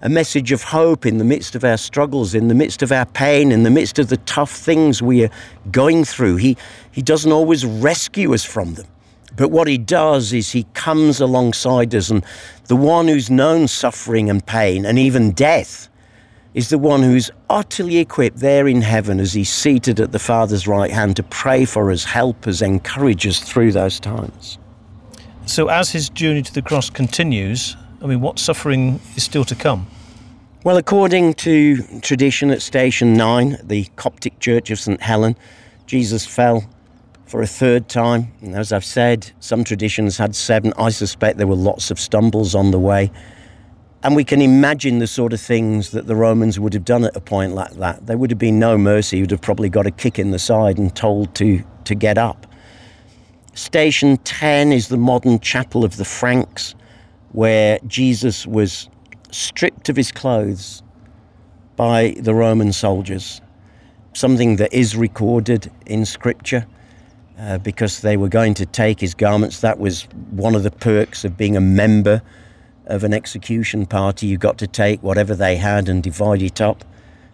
a 0.01 0.09
message 0.09 0.53
of 0.53 0.63
hope 0.63 1.05
in 1.05 1.19
the 1.19 1.25
midst 1.25 1.55
of 1.55 1.63
our 1.63 1.77
struggles, 1.77 2.35
in 2.35 2.49
the 2.49 2.55
midst 2.55 2.83
of 2.83 2.91
our 2.91 3.05
pain, 3.05 3.53
in 3.53 3.63
the 3.63 3.71
midst 3.71 3.99
of 3.99 4.09
the 4.09 4.17
tough 4.19 4.53
things 4.53 5.03
we 5.03 5.23
are 5.23 5.31
going 5.71 6.05
through. 6.05 6.37
He, 6.37 6.57
he 6.93 7.03
doesn't 7.03 7.31
always 7.31 7.67
rescue 7.67 8.33
us 8.33 8.45
from 8.45 8.75
them. 8.75 8.87
But 9.37 9.51
what 9.51 9.69
he 9.69 9.77
does 9.77 10.33
is 10.33 10.53
he 10.53 10.65
comes 10.73 11.21
alongside 11.21 11.95
us, 11.95 12.09
and 12.09 12.25
the 12.69 12.77
one 12.77 13.07
who's 13.07 13.31
known 13.31 13.69
suffering 13.69 14.31
and 14.31 14.45
pain 14.47 14.87
and 14.87 14.99
even 14.99 15.33
death 15.33 15.91
is 16.55 16.69
the 16.69 16.79
one 16.79 17.03
who's 17.03 17.31
utterly 17.51 17.99
equipped 17.99 18.39
there 18.39 18.69
in 18.69 18.81
heaven 18.81 19.19
as 19.19 19.33
he's 19.33 19.51
seated 19.51 19.99
at 20.01 20.13
the 20.13 20.19
Father's 20.19 20.67
right 20.67 20.91
hand 20.91 21.17
to 21.17 21.23
pray 21.25 21.65
for 21.65 21.91
us, 21.91 22.05
help 22.05 22.47
us, 22.47 22.63
encourage 22.63 23.27
us 23.27 23.41
through 23.41 23.73
those 23.73 23.99
times. 23.99 24.59
So, 25.47 25.69
as 25.69 25.91
his 25.91 26.09
journey 26.09 26.43
to 26.43 26.55
the 26.55 26.63
cross 26.63 26.89
continues, 26.89 27.77
I 28.01 28.07
mean, 28.07 28.21
what 28.21 28.39
suffering 28.39 29.01
is 29.17 29.25
still 29.25 29.45
to 29.45 29.55
come? 29.55 29.87
Well, 30.63 30.79
according 30.79 31.35
to 31.35 31.83
tradition 32.01 32.51
at 32.51 32.63
Station 32.63 33.15
9, 33.15 33.59
the 33.65 33.85
Coptic 33.97 34.39
Church 34.39 34.71
of 34.71 34.79
St. 34.79 35.01
Helen, 35.03 35.37
Jesus 35.87 36.25
fell 36.25 36.65
for 37.27 37.43
a 37.43 37.47
third 37.47 37.89
time. 37.89 38.33
And 38.41 38.55
as 38.55 38.73
I've 38.73 38.85
said, 38.85 39.31
some 39.41 39.65
traditions 39.65 40.17
had 40.17 40.35
seven. 40.35 40.73
I 40.79 40.89
suspect 40.91 41.37
there 41.37 41.47
were 41.47 41.55
lots 41.55 41.91
of 41.91 42.01
stumbles 42.01 42.55
on 42.55 42.71
the 42.71 42.79
way. 42.79 43.11
And 44.05 44.15
we 44.15 44.23
can 44.23 44.43
imagine 44.43 44.99
the 44.99 45.07
sort 45.07 45.33
of 45.33 45.41
things 45.41 45.93
that 45.93 46.07
the 46.07 46.15
Romans 46.15 46.61
would 46.61 46.75
have 46.75 46.85
done 46.85 47.05
at 47.05 47.17
a 47.17 47.21
point 47.21 47.55
like 47.55 47.73
that. 47.77 48.07
There 48.07 48.19
would 48.19 48.31
have 48.31 48.39
been 48.39 48.59
no 48.59 48.77
mercy. 48.77 49.17
You'd 49.17 49.31
have 49.31 49.41
probably 49.41 49.71
got 49.71 49.87
a 49.87 49.91
kick 49.91 50.19
in 50.19 50.31
the 50.31 50.39
side 50.39 50.77
and 50.77 50.95
told 50.95 51.35
to, 51.37 51.65
to 51.85 51.95
get 51.95 52.19
up. 52.19 52.47
Station 53.55 54.19
10 54.19 54.73
is 54.73 54.89
the 54.89 54.99
modern 54.99 55.41
chapel 55.41 55.85
of 55.85 55.97
the 55.97 56.05
Franks, 56.05 56.75
where 57.33 57.79
Jesus 57.87 58.47
was 58.47 58.91
stripped 59.31 59.89
of 59.89 59.97
his 59.97 60.13
clothes 60.13 60.83
by 61.77 62.15
the 62.19 62.35
Roman 62.35 62.73
soldiers. 62.73 63.41
something 64.13 64.57
that 64.57 64.73
is 64.73 64.97
recorded 64.97 65.73
in 65.87 66.05
Scripture 66.05 66.67
uh, 67.39 67.59
because 67.59 68.03
they 68.03 68.17
were 68.17 68.29
going 68.29 68.55
to 68.55 68.67
take 68.67 69.01
his 69.01 69.15
garments. 69.15 69.61
That 69.61 69.79
was 69.79 70.03
one 70.31 70.55
of 70.55 70.63
the 70.63 70.71
perks 70.71 71.25
of 71.25 71.37
being 71.37 71.57
a 71.57 71.61
member 71.61 72.23
of 72.87 73.05
an 73.05 73.13
execution 73.13 73.87
party. 73.87 74.27
You 74.27 74.39
got 74.39 74.59
to 74.59 74.67
take 74.67 75.03
whatever 75.03 75.35
they 75.35 75.57
had 75.57 75.89
and 75.89 76.03
divide 76.03 76.43
it 76.43 76.61
up 76.61 76.85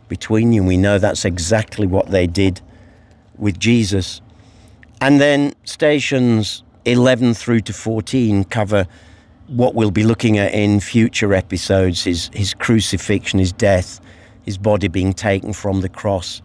between 0.09 0.53
you. 0.53 0.63
And 0.63 0.69
we 0.69 0.77
know 0.77 0.99
that's 0.99 1.25
exactly 1.25 1.87
what 1.87 2.11
they 2.11 2.27
did 2.27 2.61
with 3.37 3.59
Jesus. 3.59 4.21
And 5.01 5.21
then 5.21 5.55
stations 5.65 6.63
11 6.85 7.35
through 7.35 7.61
to 7.61 7.73
14 7.73 8.45
cover 8.45 8.87
what 9.51 9.75
we'll 9.75 9.91
be 9.91 10.05
looking 10.05 10.39
at 10.39 10.55
in 10.55 10.79
future 10.79 11.35
episodes 11.35 12.05
his, 12.05 12.31
his 12.33 12.55
crucifixion, 12.55 13.41
his 13.41 13.53
death, 13.53 14.01
his 14.45 14.57
body 14.57 14.87
being 14.87 15.13
taken 15.13 15.53
from 15.53 15.81
the 15.81 15.89
cross, 15.89 16.41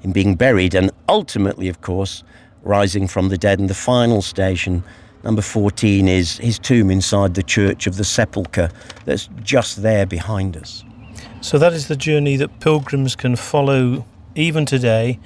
him 0.00 0.12
being 0.12 0.34
buried, 0.34 0.74
and 0.74 0.90
ultimately, 1.08 1.68
of 1.68 1.82
course, 1.82 2.24
rising 2.62 3.06
from 3.06 3.28
the 3.28 3.36
dead. 3.36 3.58
And 3.58 3.68
the 3.68 3.74
final 3.74 4.22
station, 4.22 4.82
number 5.26 5.42
14, 5.42 6.06
is 6.06 6.38
his 6.38 6.56
tomb 6.56 6.88
inside 6.88 7.34
the 7.34 7.42
church 7.42 7.88
of 7.88 7.96
the 7.96 8.04
sepulchre 8.04 8.70
that's 9.04 9.28
just 9.42 9.82
there 9.82 10.06
behind 10.06 10.56
us. 10.56 10.84
So 11.40 11.58
that 11.58 11.72
is 11.72 11.88
the 11.88 11.96
journey 11.96 12.36
that 12.36 12.60
pilgrims 12.60 13.16
can 13.16 13.34
follow 13.34 14.06
even 14.36 14.64
today, 14.66 15.18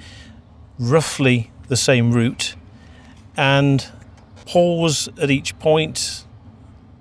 roughly 0.79 1.51
the 1.67 1.77
same 1.77 2.11
route, 2.11 2.55
and 3.37 3.87
pause 4.47 5.07
at 5.21 5.29
each 5.29 5.57
point 5.59 6.25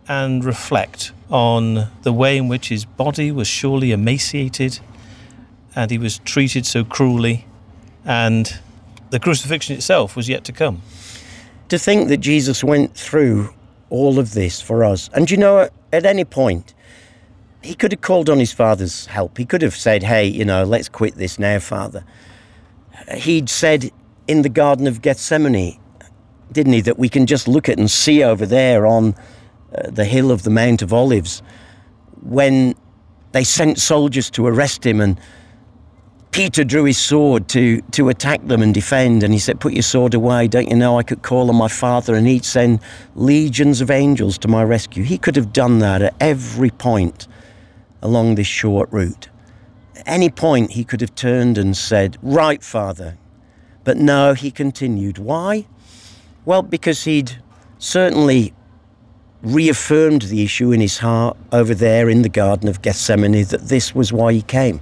and 0.06 0.44
reflect 0.44 1.12
on 1.30 1.88
the 2.02 2.12
way 2.12 2.36
in 2.36 2.48
which 2.48 2.68
his 2.68 2.84
body 2.84 3.32
was 3.32 3.48
surely 3.48 3.92
emaciated 3.92 4.78
and 5.74 5.90
he 5.90 5.96
was 5.96 6.18
treated 6.18 6.66
so 6.66 6.84
cruelly, 6.84 7.46
and 8.04 8.58
the 9.08 9.18
crucifixion 9.18 9.74
itself 9.74 10.16
was 10.16 10.28
yet 10.28 10.44
to 10.44 10.52
come. 10.52 10.82
To 11.70 11.78
think 11.78 12.08
that 12.08 12.18
Jesus 12.18 12.62
went 12.62 12.94
through 12.94 13.54
all 13.90 14.18
of 14.18 14.34
this 14.34 14.60
for 14.60 14.84
us, 14.84 15.08
and 15.14 15.30
you 15.30 15.36
know, 15.36 15.68
at 15.92 16.04
any 16.04 16.24
point, 16.24 16.74
he 17.62 17.74
could 17.74 17.92
have 17.92 18.00
called 18.00 18.28
on 18.28 18.38
his 18.38 18.52
father's 18.52 19.06
help. 19.06 19.38
He 19.38 19.44
could 19.44 19.62
have 19.62 19.76
said, 19.76 20.02
Hey, 20.02 20.26
you 20.26 20.44
know, 20.44 20.64
let's 20.64 20.88
quit 20.88 21.14
this 21.14 21.38
now, 21.38 21.58
father. 21.58 22.04
He'd 23.14 23.48
said 23.48 23.90
in 24.26 24.42
the 24.42 24.48
Garden 24.48 24.86
of 24.86 25.02
Gethsemane, 25.02 25.78
didn't 26.52 26.72
he, 26.72 26.80
that 26.82 26.98
we 26.98 27.08
can 27.08 27.26
just 27.26 27.46
look 27.48 27.68
at 27.68 27.78
and 27.78 27.90
see 27.90 28.22
over 28.22 28.46
there 28.46 28.86
on 28.86 29.14
uh, 29.74 29.90
the 29.90 30.04
hill 30.04 30.30
of 30.30 30.42
the 30.42 30.50
Mount 30.50 30.82
of 30.82 30.92
Olives 30.92 31.42
when 32.22 32.74
they 33.32 33.44
sent 33.44 33.78
soldiers 33.78 34.30
to 34.30 34.46
arrest 34.46 34.84
him 34.84 35.00
and 35.00 35.20
Peter 36.32 36.62
drew 36.62 36.84
his 36.84 36.98
sword 36.98 37.48
to, 37.48 37.80
to 37.90 38.08
attack 38.08 38.46
them 38.46 38.62
and 38.62 38.72
defend, 38.72 39.22
and 39.22 39.32
he 39.32 39.38
said, 39.38 39.58
Put 39.58 39.72
your 39.72 39.82
sword 39.82 40.14
away. 40.14 40.46
Don't 40.46 40.68
you 40.68 40.76
know 40.76 40.98
I 40.98 41.02
could 41.02 41.22
call 41.22 41.48
on 41.48 41.56
my 41.56 41.66
Father 41.66 42.14
and 42.14 42.26
he'd 42.26 42.44
send 42.44 42.78
legions 43.16 43.80
of 43.80 43.90
angels 43.90 44.38
to 44.38 44.48
my 44.48 44.62
rescue? 44.62 45.02
He 45.02 45.18
could 45.18 45.34
have 45.34 45.52
done 45.52 45.80
that 45.80 46.02
at 46.02 46.14
every 46.20 46.70
point 46.70 47.26
along 48.00 48.36
this 48.36 48.46
short 48.46 48.88
route. 48.92 49.28
At 49.96 50.06
any 50.06 50.30
point, 50.30 50.72
he 50.72 50.84
could 50.84 51.00
have 51.00 51.14
turned 51.16 51.58
and 51.58 51.76
said, 51.76 52.16
Right, 52.22 52.62
Father. 52.62 53.18
But 53.82 53.96
no, 53.96 54.34
he 54.34 54.52
continued. 54.52 55.18
Why? 55.18 55.66
Well, 56.44 56.62
because 56.62 57.04
he'd 57.04 57.38
certainly 57.78 58.54
reaffirmed 59.42 60.22
the 60.22 60.44
issue 60.44 60.70
in 60.70 60.80
his 60.80 60.98
heart 60.98 61.36
over 61.50 61.74
there 61.74 62.08
in 62.08 62.22
the 62.22 62.28
Garden 62.28 62.68
of 62.68 62.82
Gethsemane 62.82 63.44
that 63.46 63.68
this 63.68 63.94
was 63.94 64.12
why 64.12 64.32
he 64.32 64.42
came. 64.42 64.80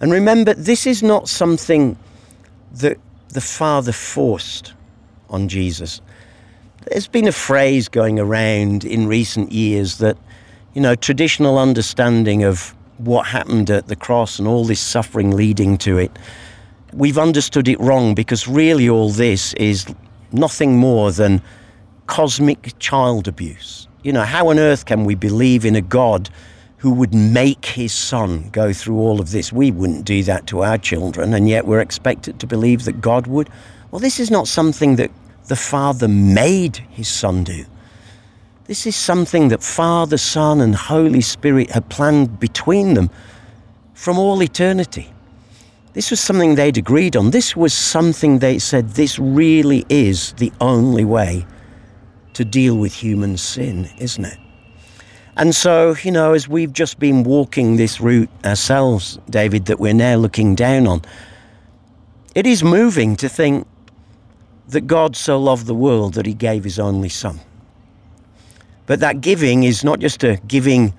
And 0.00 0.12
remember, 0.12 0.54
this 0.54 0.86
is 0.86 1.02
not 1.02 1.28
something 1.28 1.96
that 2.72 2.98
the 3.30 3.40
Father 3.40 3.92
forced 3.92 4.74
on 5.30 5.48
Jesus. 5.48 6.00
There's 6.86 7.08
been 7.08 7.26
a 7.26 7.32
phrase 7.32 7.88
going 7.88 8.20
around 8.20 8.84
in 8.84 9.08
recent 9.08 9.52
years 9.52 9.98
that, 9.98 10.16
you 10.74 10.80
know, 10.80 10.94
traditional 10.94 11.58
understanding 11.58 12.44
of 12.44 12.74
what 12.98 13.26
happened 13.26 13.70
at 13.70 13.88
the 13.88 13.96
cross 13.96 14.38
and 14.38 14.46
all 14.46 14.64
this 14.64 14.80
suffering 14.80 15.32
leading 15.32 15.76
to 15.78 15.98
it, 15.98 16.16
we've 16.92 17.18
understood 17.18 17.68
it 17.68 17.78
wrong 17.80 18.14
because 18.14 18.46
really 18.46 18.88
all 18.88 19.10
this 19.10 19.52
is 19.54 19.86
nothing 20.32 20.76
more 20.76 21.12
than 21.12 21.42
cosmic 22.06 22.78
child 22.78 23.28
abuse. 23.28 23.88
You 24.02 24.12
know, 24.12 24.22
how 24.22 24.48
on 24.48 24.58
earth 24.58 24.86
can 24.86 25.04
we 25.04 25.14
believe 25.14 25.64
in 25.64 25.74
a 25.74 25.80
God 25.80 26.30
who 26.86 26.92
would 26.92 27.12
make 27.12 27.66
his 27.66 27.92
son 27.92 28.48
go 28.50 28.72
through 28.72 28.96
all 28.96 29.20
of 29.20 29.32
this? 29.32 29.52
We 29.52 29.72
wouldn't 29.72 30.04
do 30.04 30.22
that 30.22 30.46
to 30.46 30.62
our 30.62 30.78
children, 30.78 31.34
and 31.34 31.48
yet 31.48 31.66
we're 31.66 31.80
expected 31.80 32.38
to 32.38 32.46
believe 32.46 32.84
that 32.84 33.00
God 33.00 33.26
would. 33.26 33.50
Well, 33.90 33.98
this 33.98 34.20
is 34.20 34.30
not 34.30 34.46
something 34.46 34.94
that 34.94 35.10
the 35.46 35.56
Father 35.56 36.06
made 36.06 36.76
his 36.76 37.08
son 37.08 37.42
do. 37.42 37.64
This 38.66 38.86
is 38.86 38.94
something 38.94 39.48
that 39.48 39.64
Father, 39.64 40.16
Son, 40.16 40.60
and 40.60 40.76
Holy 40.76 41.20
Spirit 41.20 41.72
had 41.72 41.88
planned 41.88 42.38
between 42.38 42.94
them 42.94 43.10
from 43.94 44.16
all 44.16 44.40
eternity. 44.40 45.12
This 45.92 46.12
was 46.12 46.20
something 46.20 46.54
they'd 46.54 46.78
agreed 46.78 47.16
on. 47.16 47.32
This 47.32 47.56
was 47.56 47.74
something 47.74 48.38
they 48.38 48.60
said 48.60 48.90
this 48.90 49.18
really 49.18 49.84
is 49.88 50.34
the 50.34 50.52
only 50.60 51.04
way 51.04 51.46
to 52.34 52.44
deal 52.44 52.76
with 52.76 52.94
human 52.94 53.36
sin, 53.38 53.90
isn't 53.98 54.24
it? 54.24 54.38
And 55.36 55.54
so, 55.54 55.94
you 56.02 56.10
know, 56.10 56.32
as 56.32 56.48
we've 56.48 56.72
just 56.72 56.98
been 56.98 57.22
walking 57.22 57.76
this 57.76 58.00
route 58.00 58.30
ourselves, 58.44 59.18
David, 59.28 59.66
that 59.66 59.78
we're 59.78 59.92
now 59.92 60.16
looking 60.16 60.54
down 60.54 60.86
on, 60.86 61.02
it 62.34 62.46
is 62.46 62.64
moving 62.64 63.16
to 63.16 63.28
think 63.28 63.66
that 64.68 64.82
God 64.82 65.14
so 65.14 65.38
loved 65.38 65.66
the 65.66 65.74
world 65.74 66.14
that 66.14 66.26
he 66.26 66.32
gave 66.32 66.64
his 66.64 66.78
only 66.78 67.10
son. 67.10 67.40
But 68.86 69.00
that 69.00 69.20
giving 69.20 69.64
is 69.64 69.84
not 69.84 70.00
just 70.00 70.24
a 70.24 70.40
giving 70.46 70.94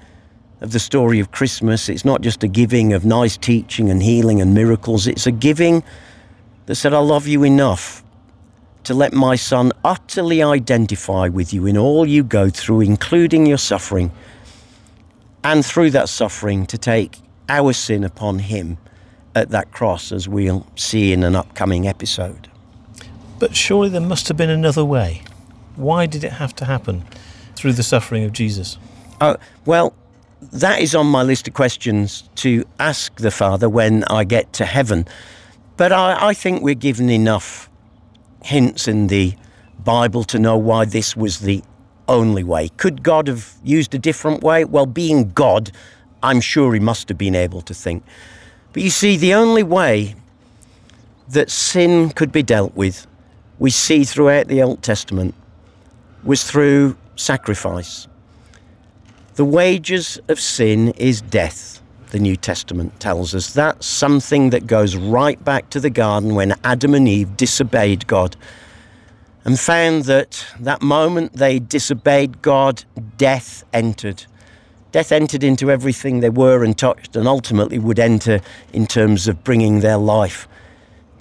of 0.62 0.72
the 0.72 0.80
story 0.80 1.20
of 1.20 1.32
Christmas. 1.32 1.90
It's 1.90 2.06
not 2.06 2.22
just 2.22 2.44
a 2.44 2.48
giving 2.48 2.94
of 2.94 3.06
nice 3.06 3.38
teaching 3.38 3.90
and 3.90 4.04
healing 4.04 4.42
and 4.42 4.54
miracles. 4.54 5.08
It's 5.08 5.26
a 5.26 5.32
giving 5.32 5.84
that 6.66 6.76
said, 6.76 6.94
I 6.94 7.00
love 7.00 7.28
you 7.28 7.44
enough 7.44 8.04
to 8.88 8.94
let 8.94 9.12
my 9.12 9.36
son 9.36 9.74
utterly 9.84 10.42
identify 10.42 11.28
with 11.28 11.54
you 11.54 11.66
in 11.66 11.78
all 11.78 12.08
you 12.08 12.24
go 12.24 12.50
through, 12.50 12.80
including 12.80 13.46
your 13.46 13.58
suffering, 13.58 14.10
and 15.44 15.66
through 15.66 15.92
that 15.92 16.08
suffering 16.08 16.66
to 16.66 16.78
take 16.78 17.20
our 17.50 17.74
sin 17.74 18.06
upon 18.06 18.40
him 18.40 18.78
at 19.36 19.50
that 19.50 19.72
cross, 19.74 20.14
as 20.14 20.30
we'll 20.30 20.66
see 20.78 21.12
in 21.12 21.24
an 21.24 21.36
upcoming 21.36 21.86
episode. 21.86 22.50
But 23.40 23.58
surely 23.58 23.90
there 23.90 24.00
must 24.00 24.30
have 24.30 24.38
been 24.38 24.50
another 24.50 24.86
way. 24.86 25.22
Why 25.76 26.06
did 26.06 26.24
it 26.24 26.32
have 26.32 26.56
to 26.56 26.66
happen 26.66 27.04
through 27.58 27.74
the 27.74 27.84
suffering 27.84 28.24
of 28.24 28.32
Jesus? 28.32 28.78
Uh, 29.20 29.36
well, 29.66 29.94
that 30.42 30.80
is 30.80 30.96
on 30.96 31.08
my 31.08 31.24
list 31.24 31.46
of 31.50 31.54
questions 31.54 32.30
to 32.36 32.64
ask 32.80 33.14
the 33.18 33.32
Father 33.32 33.68
when 33.68 34.06
I 34.06 34.24
get 34.24 34.54
to 34.54 34.66
heaven. 34.66 35.06
But 35.76 35.92
I, 35.92 36.30
I, 36.30 36.34
think 36.34 36.62
we're 36.64 36.74
given 36.74 37.10
enough 37.10 37.70
hints 38.48 38.88
in 38.88 39.08
the 39.08 39.36
Bible 39.84 40.24
to 40.24 40.40
know 40.40 40.58
why 40.58 40.86
this 40.86 41.18
was 41.18 41.40
the 41.40 41.62
only 42.08 42.44
way. 42.44 42.70
Could 42.78 43.04
God 43.04 43.28
have 43.28 43.54
used 43.64 43.94
a 43.94 44.00
different 44.00 44.42
way? 44.42 44.64
Well, 44.64 44.86
being 44.86 45.32
God, 45.32 45.72
I'm 46.24 46.40
sure 46.40 46.74
he 46.74 46.80
must 46.80 47.10
have 47.10 47.18
been 47.18 47.36
able 47.36 47.62
to 47.62 47.74
think. 47.74 48.04
But 48.72 48.84
you 48.84 48.90
see, 48.90 49.18
the 49.18 49.34
only 49.34 49.64
way 49.64 50.16
that 51.30 51.52
sin 51.52 52.10
could 52.12 52.32
be 52.32 52.42
dealt 52.42 52.74
with, 52.74 53.06
we 53.60 53.70
see 53.70 54.06
throughout 54.06 54.48
the 54.48 54.64
Old 54.64 54.82
Testament, 54.82 55.36
was 56.24 56.50
through 56.50 56.96
sacrifice. 57.18 58.08
The 59.36 59.46
wages 59.46 60.20
of 60.30 60.40
sin 60.40 60.90
is 60.92 61.22
death, 61.22 61.82
the 62.10 62.20
New 62.20 62.36
Testament 62.36 63.00
tells 63.00 63.36
us. 63.36 63.54
That's 63.54 63.86
something 63.86 64.50
that 64.52 64.68
goes 64.68 64.96
right 64.96 65.44
back 65.44 65.70
to 65.72 65.80
the 65.80 65.90
garden 65.90 66.36
when 66.36 66.56
Adam 66.64 66.94
and 66.94 67.08
Eve 67.08 67.38
disobeyed 67.38 68.08
God 68.08 68.36
and 69.44 69.60
found 69.60 70.04
that 70.04 70.46
that 70.60 70.82
moment 70.82 71.34
they 71.34 71.60
disobeyed 71.60 72.42
God, 72.42 72.84
death 73.18 73.64
entered. 73.72 74.26
Death 74.92 75.12
entered 75.12 75.44
into 75.44 75.72
everything 75.72 76.20
they 76.20 76.30
were 76.30 76.64
and 76.64 76.78
touched, 76.78 77.16
and 77.16 77.28
ultimately 77.28 77.80
would 77.80 78.00
enter 78.00 78.42
in 78.74 78.88
terms 78.88 79.28
of 79.28 79.44
bringing 79.44 79.80
their 79.80 79.98
life 79.98 80.48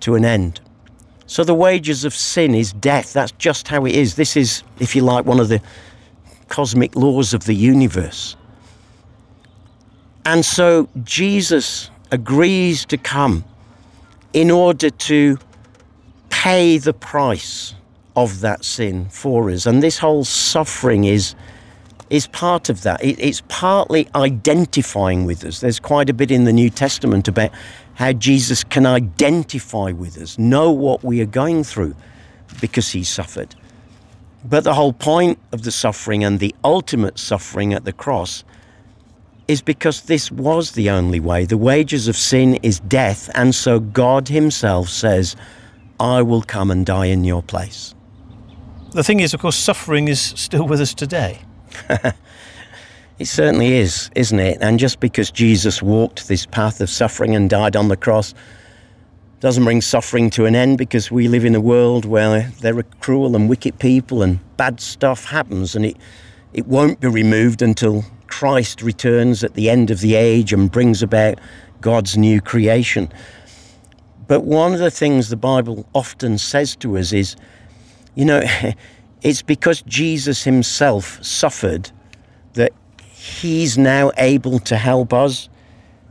to 0.01 0.15
an 0.15 0.25
end. 0.25 0.61
So 1.27 1.45
the 1.45 1.55
wages 1.55 2.05
of 2.05 2.15
sin 2.15 2.55
is 2.55 2.73
death. 2.73 3.13
That's 3.13 3.33
just 3.33 3.69
how 3.69 3.85
it 3.85 3.95
is. 3.95 4.15
This 4.15 4.37
is, 4.37 4.63
if 4.79 4.95
you 4.95 5.03
like, 5.03 5.25
one 5.25 5.41
of 5.41 5.49
the 5.49 5.61
cosmic 6.49 6.95
laws 6.95 7.35
of 7.35 7.45
the 7.45 7.55
universe. 7.55 8.37
And 10.27 10.45
so 10.45 10.89
Jesus 11.05 11.89
agrees 12.11 12.85
to 12.87 12.99
come 12.99 13.45
in 14.33 14.51
order 14.51 14.91
to 14.91 15.39
pay 16.31 16.79
the 16.79 16.93
price 16.93 17.75
of 18.17 18.41
that 18.41 18.65
sin 18.65 19.09
for 19.09 19.49
us. 19.51 19.67
And 19.67 19.85
this 19.85 19.99
whole 19.99 20.25
suffering 20.25 21.05
is 21.05 21.37
is 22.11 22.27
part 22.27 22.69
of 22.69 22.83
that. 22.83 23.03
It, 23.05 23.21
it's 23.21 23.43
partly 23.49 24.09
identifying 24.17 25.27
with 25.27 25.45
us. 25.45 25.61
There's 25.61 25.79
quite 25.79 26.11
a 26.11 26.13
bit 26.13 26.33
in 26.33 26.43
the 26.43 26.53
New 26.53 26.71
Testament 26.71 27.29
about 27.29 27.53
how 27.95 28.13
Jesus 28.13 28.65
can 28.65 28.85
identify 28.85 29.93
with 29.93 30.19
us, 30.19 30.39
know 30.39 30.73
what 30.73 31.05
we 31.05 31.21
are 31.21 31.27
going 31.27 31.63
through 31.63 31.95
because 32.61 32.91
he 32.91 33.05
suffered. 33.05 33.55
But 34.45 34.65
the 34.65 34.75
whole 34.75 34.93
point 34.93 35.39
of 35.53 35.63
the 35.63 35.73
suffering 35.73 36.25
and 36.25 36.41
the 36.41 36.55
ultimate 36.65 37.19
suffering 37.19 37.73
at 37.73 37.85
the 37.85 37.93
cross 37.93 38.43
is 39.49 39.63
because 39.63 40.03
this 40.03 40.31
was 40.31 40.73
the 40.73 40.91
only 40.91 41.21
way. 41.21 41.45
The 41.45 41.57
wages 41.57 42.09
of 42.09 42.17
sin 42.17 42.57
is 42.63 42.81
death, 42.81 43.31
and 43.35 43.55
so 43.55 43.81
God 43.81 44.29
Himself 44.29 44.89
says, 44.89 45.37
I 46.01 46.23
will 46.23 46.43
come 46.43 46.71
and 46.71 46.85
die 46.85 47.07
in 47.07 47.25
your 47.25 47.43
place. 47.43 47.95
The 48.93 49.05
thing 49.05 49.21
is, 49.21 49.35
of 49.35 49.41
course, 49.41 49.57
suffering 49.57 50.09
is 50.09 50.21
still 50.21 50.67
with 50.67 50.81
us 50.81 50.95
today. 50.95 51.41
it 53.19 53.27
certainly 53.27 53.75
is, 53.75 54.11
isn't 54.15 54.41
it? 54.41 54.59
And 54.61 54.79
just 54.79 55.01
because 55.01 55.31
Jesus 55.31 55.83
walked 55.83 56.29
this 56.29 56.47
path 56.47 56.81
of 56.81 56.91
suffering 56.91 57.35
and 57.35 57.49
died 57.49 57.77
on 57.77 57.89
the 57.89 57.97
cross 57.97 58.35
doesn't 59.41 59.65
bring 59.65 59.83
suffering 59.83 60.31
to 60.31 60.47
an 60.47 60.57
end 60.57 60.79
because 60.79 61.11
we 61.11 61.29
live 61.29 61.45
in 61.45 61.55
a 61.55 61.61
world 61.61 62.07
where 62.07 62.51
there 62.61 62.77
are 62.79 62.83
cruel 63.01 63.37
and 63.37 63.49
wicked 63.49 63.79
people 63.79 64.23
and 64.23 64.39
bad 64.57 64.81
stuff 64.81 65.27
happens 65.27 65.77
and 65.77 65.85
it, 65.85 65.97
it 66.55 66.67
won't 66.67 67.01
be 67.01 67.09
removed 67.09 67.61
until 67.61 68.03
Christ 68.29 68.83
returns 68.83 69.43
at 69.45 69.55
the 69.55 69.71
end 69.71 69.91
of 69.91 70.01
the 70.01 70.15
age 70.15 70.53
and 70.53 70.71
brings 70.71 71.03
about 71.03 71.39
God's 71.81 72.17
new 72.17 72.41
creation. 72.41 73.13
But 74.27 74.45
one 74.45 74.73
of 74.73 74.79
the 74.79 74.91
things 74.91 75.29
the 75.29 75.37
Bible 75.37 75.87
often 75.95 76.39
says 76.39 76.75
to 76.77 76.99
us 76.99 77.13
is, 77.13 77.37
you 78.15 78.25
know, 78.25 78.43
it's 79.23 79.43
because 79.43 79.83
Jesus 79.83 80.45
himself 80.45 81.23
suffered 81.25 81.91
that 82.55 82.73
he's 83.13 83.79
now 83.79 84.11
able 84.19 84.59
to 84.61 84.77
help 84.77 85.13
us 85.13 85.49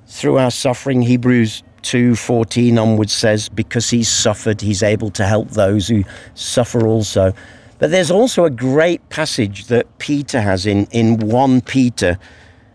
through 0.07 0.37
our 0.37 0.51
suffering. 0.51 1.01
Hebrews 1.01 1.63
2:14 1.81 2.81
onwards 2.81 3.13
says 3.13 3.47
because 3.49 3.89
he's 3.89 4.09
suffered 4.09 4.61
he's 4.61 4.81
able 4.81 5.11
to 5.11 5.25
help 5.25 5.51
those 5.51 5.87
who 5.87 6.03
suffer 6.33 6.87
also. 6.87 7.33
But 7.77 7.91
there's 7.91 8.11
also 8.11 8.45
a 8.45 8.49
great 8.49 9.07
passage 9.09 9.65
that 9.65 9.97
Peter 9.97 10.41
has 10.41 10.65
in, 10.65 10.85
in 10.91 11.17
1 11.17 11.61
Peter 11.61 12.17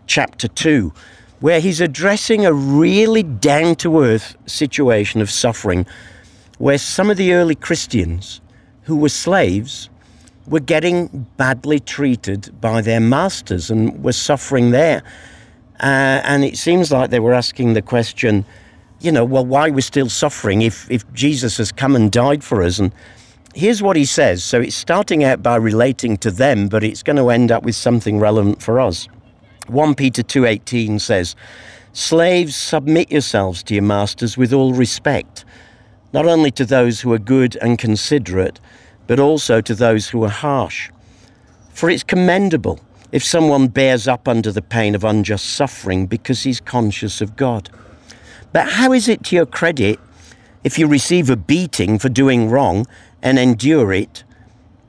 chapter 0.05 0.47
2, 0.47 0.93
where 1.39 1.59
he's 1.59 1.81
addressing 1.81 2.45
a 2.45 2.53
really 2.53 3.23
down 3.23 3.75
to 3.75 4.01
earth 4.01 4.35
situation 4.45 5.21
of 5.21 5.31
suffering, 5.31 5.87
where 6.59 6.77
some 6.77 7.09
of 7.09 7.17
the 7.17 7.33
early 7.33 7.55
Christians 7.55 8.41
who 8.83 8.95
were 8.95 9.09
slaves 9.09 9.89
were 10.45 10.59
getting 10.59 11.25
badly 11.37 11.79
treated 11.79 12.53
by 12.61 12.81
their 12.81 12.99
masters 12.99 13.71
and 13.71 14.03
were 14.03 14.13
suffering 14.13 14.71
there. 14.71 15.01
Uh, 15.79 16.21
and 16.23 16.43
it 16.43 16.57
seems 16.57 16.91
like 16.91 17.09
they 17.09 17.19
were 17.19 17.33
asking 17.33 17.73
the 17.73 17.81
question, 17.81 18.45
you 18.99 19.11
know, 19.11 19.25
well, 19.25 19.45
why 19.45 19.69
we're 19.69 19.81
still 19.81 20.09
suffering 20.09 20.61
if, 20.61 20.89
if 20.91 21.11
Jesus 21.13 21.57
has 21.57 21.71
come 21.71 21.95
and 21.95 22.11
died 22.11 22.43
for 22.43 22.61
us? 22.61 22.77
And 22.77 22.91
here's 23.53 23.81
what 23.81 23.95
he 23.95 24.05
says. 24.05 24.43
So 24.43 24.61
it's 24.61 24.75
starting 24.75 25.23
out 25.23 25.43
by 25.43 25.55
relating 25.55 26.17
to 26.17 26.31
them, 26.31 26.67
but 26.67 26.83
it's 26.83 27.03
going 27.03 27.17
to 27.17 27.29
end 27.29 27.51
up 27.51 27.63
with 27.63 27.75
something 27.75 28.19
relevant 28.19 28.61
for 28.61 28.79
us. 28.79 29.07
1 29.67 29.95
Peter 29.95 30.23
2:18 30.23 30.99
says, 30.99 31.35
"Slaves, 31.93 32.55
submit 32.55 33.11
yourselves 33.11 33.63
to 33.63 33.73
your 33.73 33.83
masters 33.83 34.37
with 34.37 34.53
all 34.53 34.73
respect, 34.73 35.45
not 36.13 36.25
only 36.25 36.51
to 36.51 36.65
those 36.65 37.01
who 37.01 37.13
are 37.13 37.19
good 37.19 37.57
and 37.61 37.77
considerate, 37.77 38.59
but 39.07 39.19
also 39.19 39.61
to 39.61 39.75
those 39.75 40.09
who 40.09 40.23
are 40.23 40.29
harsh. 40.29 40.89
For 41.73 41.89
it's 41.89 42.03
commendable 42.03 42.79
if 43.11 43.23
someone 43.23 43.67
bears 43.67 44.07
up 44.07 44.27
under 44.27 44.51
the 44.51 44.61
pain 44.61 44.95
of 44.95 45.03
unjust 45.03 45.45
suffering 45.45 46.05
because 46.05 46.43
he's 46.43 46.61
conscious 46.61 47.21
of 47.21 47.35
God. 47.35 47.69
But 48.53 48.69
how 48.69 48.93
is 48.93 49.07
it 49.07 49.23
to 49.25 49.35
your 49.35 49.45
credit 49.45 49.99
if 50.63 50.77
you 50.77 50.87
receive 50.87 51.29
a 51.29 51.35
beating 51.35 51.97
for 51.97 52.09
doing 52.09 52.49
wrong 52.49 52.85
and 53.21 53.39
endure 53.39 53.93
it. 53.93 54.23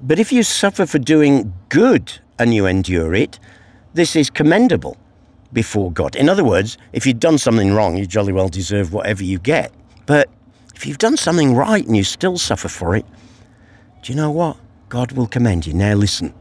But 0.01 0.19
if 0.19 0.33
you 0.33 0.43
suffer 0.43 0.87
for 0.87 0.99
doing 0.99 1.53
good 1.69 2.13
and 2.39 2.53
you 2.53 2.67
endure 2.67 3.15
it, 3.15 3.39
this 3.95 4.17
is 4.17 4.31
commendable 4.31 4.97
before 5.53 5.93
God. 5.93 6.17
In 6.17 6.29
other 6.29 6.45
words, 6.45 6.79
if 6.93 7.07
you've 7.07 7.21
done 7.21 7.39
something 7.39 7.73
wrong, 7.73 7.97
you 7.97 8.07
jolly 8.07 8.33
well 8.33 8.49
deserve 8.49 8.93
whatever 8.93 9.23
you 9.23 9.39
get. 9.39 9.73
But 10.07 10.29
if 10.75 10.87
you've 10.87 10.99
done 10.99 11.17
something 11.17 11.55
right 11.55 11.87
and 11.87 11.97
you 11.97 12.05
still 12.05 12.39
suffer 12.39 12.69
for 12.69 12.97
it, 12.97 13.05
do 14.03 14.13
you 14.13 14.17
know 14.17 14.31
what? 14.31 14.57
God 14.89 15.13
will 15.13 15.27
commend 15.27 15.67
you. 15.67 15.75
Now 15.75 15.95
listen. 15.95 16.35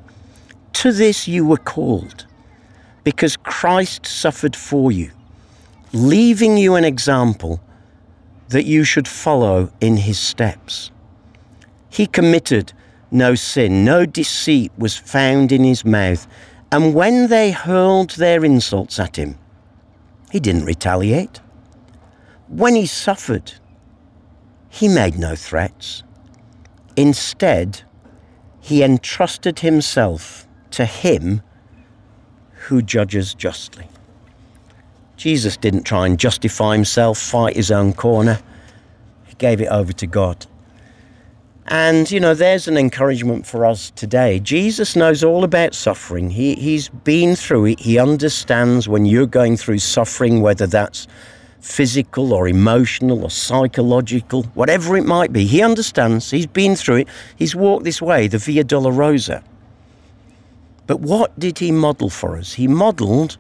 To 0.74 0.92
this 0.92 1.28
you 1.28 1.46
were 1.46 1.58
called, 1.58 2.26
because 3.04 3.36
Christ 3.38 4.06
suffered 4.06 4.56
for 4.56 4.92
you, 4.92 5.12
leaving 5.94 6.58
you 6.58 6.76
an 6.76 6.86
example 6.86 7.62
that 8.50 8.64
you 8.64 8.84
should 8.84 9.08
follow 9.08 9.72
in 9.82 9.98
his 9.98 10.18
steps. 10.18 10.92
He 11.92 12.08
committed 12.08 12.74
no 13.12 13.36
sin, 13.36 13.84
no 13.84 14.06
deceit 14.06 14.72
was 14.78 14.96
found 14.98 15.52
in 15.52 15.66
his 15.66 15.84
mouth. 15.84 16.26
And 16.72 16.94
when 16.94 17.28
they 17.28 17.52
hurled 17.52 18.12
their 18.12 18.46
insults 18.46 18.98
at 18.98 19.18
him, 19.18 19.38
he 20.32 20.40
didn't 20.40 20.66
retaliate. 20.66 21.42
When 22.48 22.76
he 22.76 22.86
suffered, 22.86 23.54
he 24.70 24.88
made 24.88 25.20
no 25.20 25.36
threats. 25.36 26.04
Instead, 26.96 27.82
he 28.62 28.84
entrusted 28.84 29.60
himself 29.60 30.48
to 30.72 30.86
him 30.86 31.42
who 32.68 32.82
judges 32.82 33.34
justly. 33.34 33.88
Jesus 35.18 35.58
didn't 35.58 35.84
try 35.84 36.06
and 36.06 36.18
justify 36.18 36.74
himself, 36.74 37.18
fight 37.18 37.58
his 37.58 37.70
own 37.70 37.92
corner. 37.92 38.40
He 39.26 39.36
gave 39.36 39.60
it 39.60 39.68
over 39.68 39.92
to 39.92 40.08
God. 40.08 40.46
And, 41.68 42.10
you 42.12 42.20
know, 42.20 42.34
there's 42.34 42.68
an 42.68 42.76
encouragement 42.76 43.46
for 43.46 43.66
us 43.66 43.92
today. 43.92 44.40
Jesus 44.40 44.96
knows 44.96 45.24
all 45.24 45.44
about 45.44 45.76
suffering. 45.76 46.32
He, 46.32 46.56
he's 46.56 46.90
been 46.90 47.36
through 47.36 47.66
it. 47.68 47.80
He 47.80 48.00
understands 48.00 48.90
when 48.90 49.06
you're 49.06 49.28
going 49.28 49.58
through 49.58 49.80
suffering, 49.80 50.42
whether 50.42 50.68
that's 50.68 51.08
physical 51.62 52.34
or 52.34 52.48
emotional 52.48 53.24
or 53.24 53.30
psychological, 53.30 54.44
whatever 54.56 54.98
it 54.98 55.06
might 55.06 55.32
be. 55.32 55.46
He 55.46 55.62
understands. 55.62 56.32
He's 56.32 56.48
been 56.48 56.76
through 56.76 56.98
it. 56.98 57.08
He's 57.36 57.56
walked 57.56 57.84
this 57.84 58.02
way, 58.02 58.28
the 58.28 58.40
Via 58.40 58.64
Dolorosa. 58.64 59.44
But 60.88 61.00
what 61.00 61.38
did 61.40 61.60
he 61.60 61.72
model 61.72 62.10
for 62.10 62.38
us? 62.38 62.54
He 62.54 62.68
modeled 62.68 63.38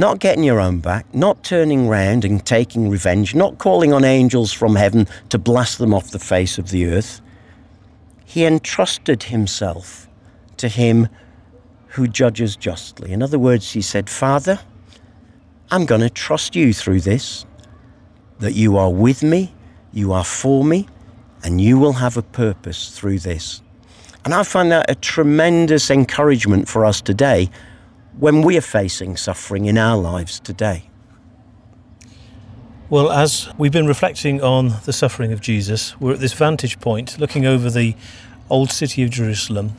not 0.00 0.18
getting 0.18 0.42
your 0.42 0.58
own 0.58 0.80
back, 0.80 1.14
not 1.14 1.44
turning 1.44 1.86
round 1.86 2.24
and 2.24 2.44
taking 2.44 2.88
revenge, 2.88 3.34
not 3.34 3.58
calling 3.58 3.92
on 3.92 4.02
angels 4.02 4.50
from 4.50 4.74
heaven 4.74 5.06
to 5.28 5.38
blast 5.38 5.76
them 5.76 5.92
off 5.92 6.10
the 6.10 6.18
face 6.18 6.56
of 6.56 6.70
the 6.70 6.86
earth. 6.86 7.20
He 8.24 8.46
entrusted 8.46 9.24
himself 9.24 10.08
to 10.56 10.68
him 10.68 11.08
who 11.88 12.08
judges 12.08 12.56
justly. 12.56 13.12
In 13.12 13.22
other 13.22 13.38
words, 13.38 13.72
he 13.72 13.82
said, 13.82 14.08
Father, 14.08 14.58
I'm 15.70 15.84
going 15.84 16.00
to 16.00 16.08
trust 16.08 16.56
you 16.56 16.72
through 16.72 17.02
this, 17.02 17.44
that 18.38 18.54
you 18.54 18.78
are 18.78 18.90
with 18.90 19.22
me, 19.22 19.52
you 19.92 20.14
are 20.14 20.24
for 20.24 20.64
me, 20.64 20.88
and 21.44 21.60
you 21.60 21.78
will 21.78 21.92
have 21.92 22.16
a 22.16 22.22
purpose 22.22 22.88
through 22.88 23.18
this. 23.18 23.60
And 24.24 24.32
I 24.32 24.44
find 24.44 24.72
that 24.72 24.90
a 24.90 24.94
tremendous 24.94 25.90
encouragement 25.90 26.68
for 26.68 26.86
us 26.86 27.02
today 27.02 27.50
when 28.20 28.42
we 28.42 28.56
are 28.58 28.60
facing 28.60 29.16
suffering 29.16 29.64
in 29.64 29.78
our 29.78 29.96
lives 29.96 30.38
today? 30.40 30.84
Well, 32.90 33.10
as 33.10 33.48
we've 33.56 33.72
been 33.72 33.86
reflecting 33.86 34.42
on 34.42 34.74
the 34.84 34.92
suffering 34.92 35.32
of 35.32 35.40
Jesus, 35.40 35.98
we're 35.98 36.12
at 36.12 36.20
this 36.20 36.34
vantage 36.34 36.80
point 36.80 37.18
looking 37.18 37.46
over 37.46 37.70
the 37.70 37.96
old 38.50 38.70
city 38.70 39.02
of 39.02 39.10
Jerusalem 39.10 39.72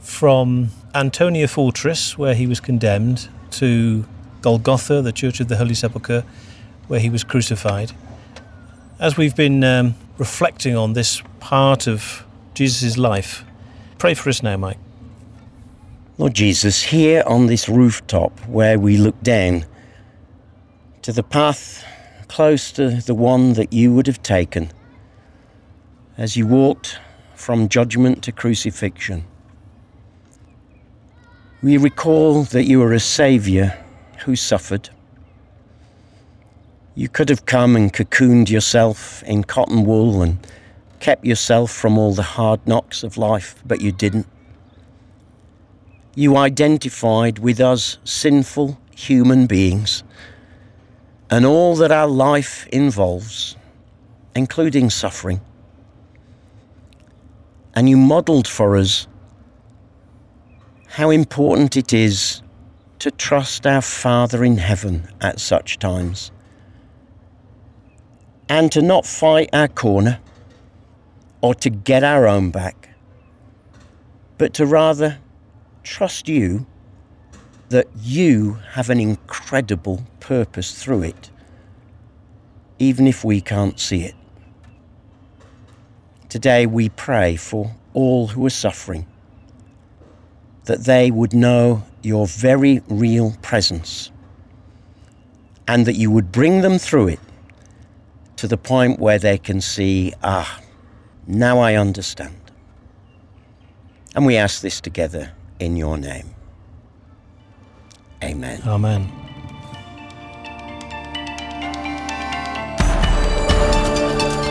from 0.00 0.70
Antonia 0.94 1.46
Fortress, 1.46 2.16
where 2.16 2.34
he 2.34 2.46
was 2.46 2.58
condemned, 2.58 3.28
to 3.50 4.06
Golgotha, 4.40 5.02
the 5.02 5.12
Church 5.12 5.38
of 5.40 5.48
the 5.48 5.56
Holy 5.56 5.74
Sepulchre, 5.74 6.24
where 6.86 7.00
he 7.00 7.10
was 7.10 7.22
crucified. 7.22 7.92
As 8.98 9.18
we've 9.18 9.36
been 9.36 9.62
um, 9.62 9.94
reflecting 10.16 10.74
on 10.74 10.94
this 10.94 11.22
part 11.38 11.86
of 11.86 12.24
Jesus' 12.54 12.96
life, 12.96 13.44
pray 13.98 14.14
for 14.14 14.30
us 14.30 14.42
now, 14.42 14.56
Mike. 14.56 14.78
Lord 16.18 16.34
Jesus, 16.34 16.82
here 16.82 17.22
on 17.28 17.46
this 17.46 17.68
rooftop 17.68 18.32
where 18.48 18.76
we 18.76 18.96
look 18.96 19.22
down 19.22 19.64
to 21.02 21.12
the 21.12 21.22
path 21.22 21.86
close 22.26 22.72
to 22.72 23.00
the 23.00 23.14
one 23.14 23.52
that 23.52 23.72
you 23.72 23.94
would 23.94 24.08
have 24.08 24.20
taken 24.20 24.72
as 26.16 26.36
you 26.36 26.44
walked 26.44 26.98
from 27.36 27.68
judgment 27.68 28.24
to 28.24 28.32
crucifixion, 28.32 29.24
we 31.62 31.76
recall 31.76 32.42
that 32.42 32.64
you 32.64 32.82
are 32.82 32.92
a 32.92 32.98
Saviour 32.98 33.72
who 34.24 34.34
suffered. 34.34 34.90
You 36.96 37.08
could 37.08 37.28
have 37.28 37.46
come 37.46 37.76
and 37.76 37.92
cocooned 37.92 38.50
yourself 38.50 39.22
in 39.22 39.44
cotton 39.44 39.84
wool 39.84 40.20
and 40.22 40.44
kept 40.98 41.24
yourself 41.24 41.70
from 41.70 41.96
all 41.96 42.12
the 42.12 42.24
hard 42.24 42.66
knocks 42.66 43.04
of 43.04 43.16
life, 43.16 43.62
but 43.64 43.80
you 43.80 43.92
didn't. 43.92 44.26
You 46.14 46.36
identified 46.36 47.38
with 47.38 47.60
us 47.60 47.98
sinful 48.04 48.78
human 48.94 49.46
beings 49.46 50.02
and 51.30 51.44
all 51.44 51.76
that 51.76 51.92
our 51.92 52.08
life 52.08 52.66
involves, 52.68 53.56
including 54.34 54.90
suffering. 54.90 55.40
And 57.74 57.88
you 57.88 57.96
modelled 57.96 58.48
for 58.48 58.76
us 58.76 59.06
how 60.88 61.10
important 61.10 61.76
it 61.76 61.92
is 61.92 62.42
to 62.98 63.10
trust 63.10 63.66
our 63.66 63.82
Father 63.82 64.42
in 64.42 64.56
heaven 64.56 65.08
at 65.20 65.38
such 65.38 65.78
times 65.78 66.32
and 68.48 68.72
to 68.72 68.82
not 68.82 69.06
fight 69.06 69.50
our 69.52 69.68
corner 69.68 70.18
or 71.40 71.54
to 71.54 71.70
get 71.70 72.02
our 72.02 72.26
own 72.26 72.50
back, 72.50 72.88
but 74.38 74.54
to 74.54 74.66
rather 74.66 75.18
trust 75.88 76.28
you 76.28 76.66
that 77.70 77.86
you 77.96 78.58
have 78.72 78.90
an 78.90 79.00
incredible 79.00 80.02
purpose 80.20 80.82
through 80.82 81.02
it, 81.02 81.30
even 82.78 83.06
if 83.06 83.24
we 83.24 83.40
can't 83.40 83.80
see 83.80 84.04
it. 84.04 84.14
Today 86.28 86.66
we 86.66 86.90
pray 86.90 87.36
for 87.36 87.74
all 87.94 88.28
who 88.28 88.44
are 88.44 88.50
suffering, 88.50 89.06
that 90.64 90.84
they 90.84 91.10
would 91.10 91.32
know 91.32 91.82
your 92.02 92.26
very 92.26 92.82
real 92.88 93.34
presence, 93.40 94.10
and 95.66 95.86
that 95.86 95.94
you 95.94 96.10
would 96.10 96.30
bring 96.30 96.60
them 96.60 96.78
through 96.78 97.08
it 97.08 97.20
to 98.36 98.46
the 98.46 98.58
point 98.58 99.00
where 99.00 99.18
they 99.18 99.38
can 99.38 99.60
see, 99.62 100.12
ah, 100.22 100.60
now 101.26 101.58
I 101.58 101.74
understand. 101.76 102.36
And 104.14 104.26
we 104.26 104.36
ask 104.36 104.60
this 104.60 104.80
together 104.80 105.32
in 105.60 105.76
your 105.76 105.96
name. 105.98 106.34
Amen. 108.22 108.60
Amen. 108.66 109.12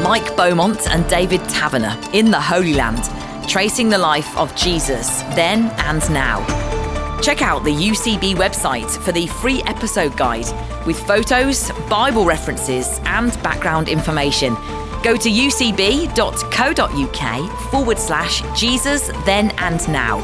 Mike 0.03 0.35
Beaumont 0.37 0.87
and 0.89 1.07
David 1.09 1.41
Taverner 1.49 1.97
in 2.13 2.31
the 2.31 2.39
Holy 2.39 2.73
Land, 2.73 3.03
tracing 3.49 3.89
the 3.89 3.97
life 3.97 4.37
of 4.37 4.55
Jesus 4.55 5.21
then 5.35 5.69
and 5.79 6.09
now. 6.11 6.45
Check 7.21 7.41
out 7.41 7.63
the 7.65 7.73
UCB 7.73 8.35
website 8.35 8.89
for 9.03 9.11
the 9.11 9.27
free 9.27 9.61
episode 9.63 10.15
guide 10.15 10.45
with 10.85 10.97
photos, 10.99 11.71
Bible 11.89 12.25
references, 12.25 13.01
and 13.03 13.31
background 13.43 13.89
information. 13.89 14.53
Go 15.03 15.17
to 15.17 15.29
ucb.co.uk 15.29 16.11
forward 17.71 17.99
slash 17.99 18.59
Jesus 18.59 19.07
then 19.25 19.51
and 19.57 19.85
now. 19.89 20.19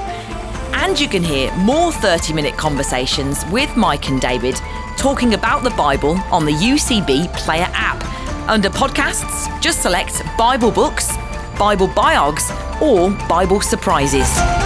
And 0.76 1.00
you 1.00 1.08
can 1.08 1.24
hear 1.24 1.54
more 1.56 1.92
30 1.92 2.34
minute 2.34 2.58
conversations 2.58 3.44
with 3.52 3.76
Mike 3.78 4.10
and 4.10 4.20
David 4.20 4.56
talking 4.98 5.34
about 5.34 5.64
the 5.64 5.70
Bible 5.72 6.18
on 6.32 6.46
the 6.46 6.52
UCB 6.52 7.34
Player 7.34 7.68
app. 7.74 8.04
Under 8.50 8.70
podcasts, 8.70 9.62
just 9.62 9.82
select 9.82 10.22
Bible 10.38 10.72
books, 10.72 11.16
Bible 11.58 11.88
biogs, 11.88 12.50
or 12.82 13.12
Bible 13.28 13.62
surprises. 13.62 14.63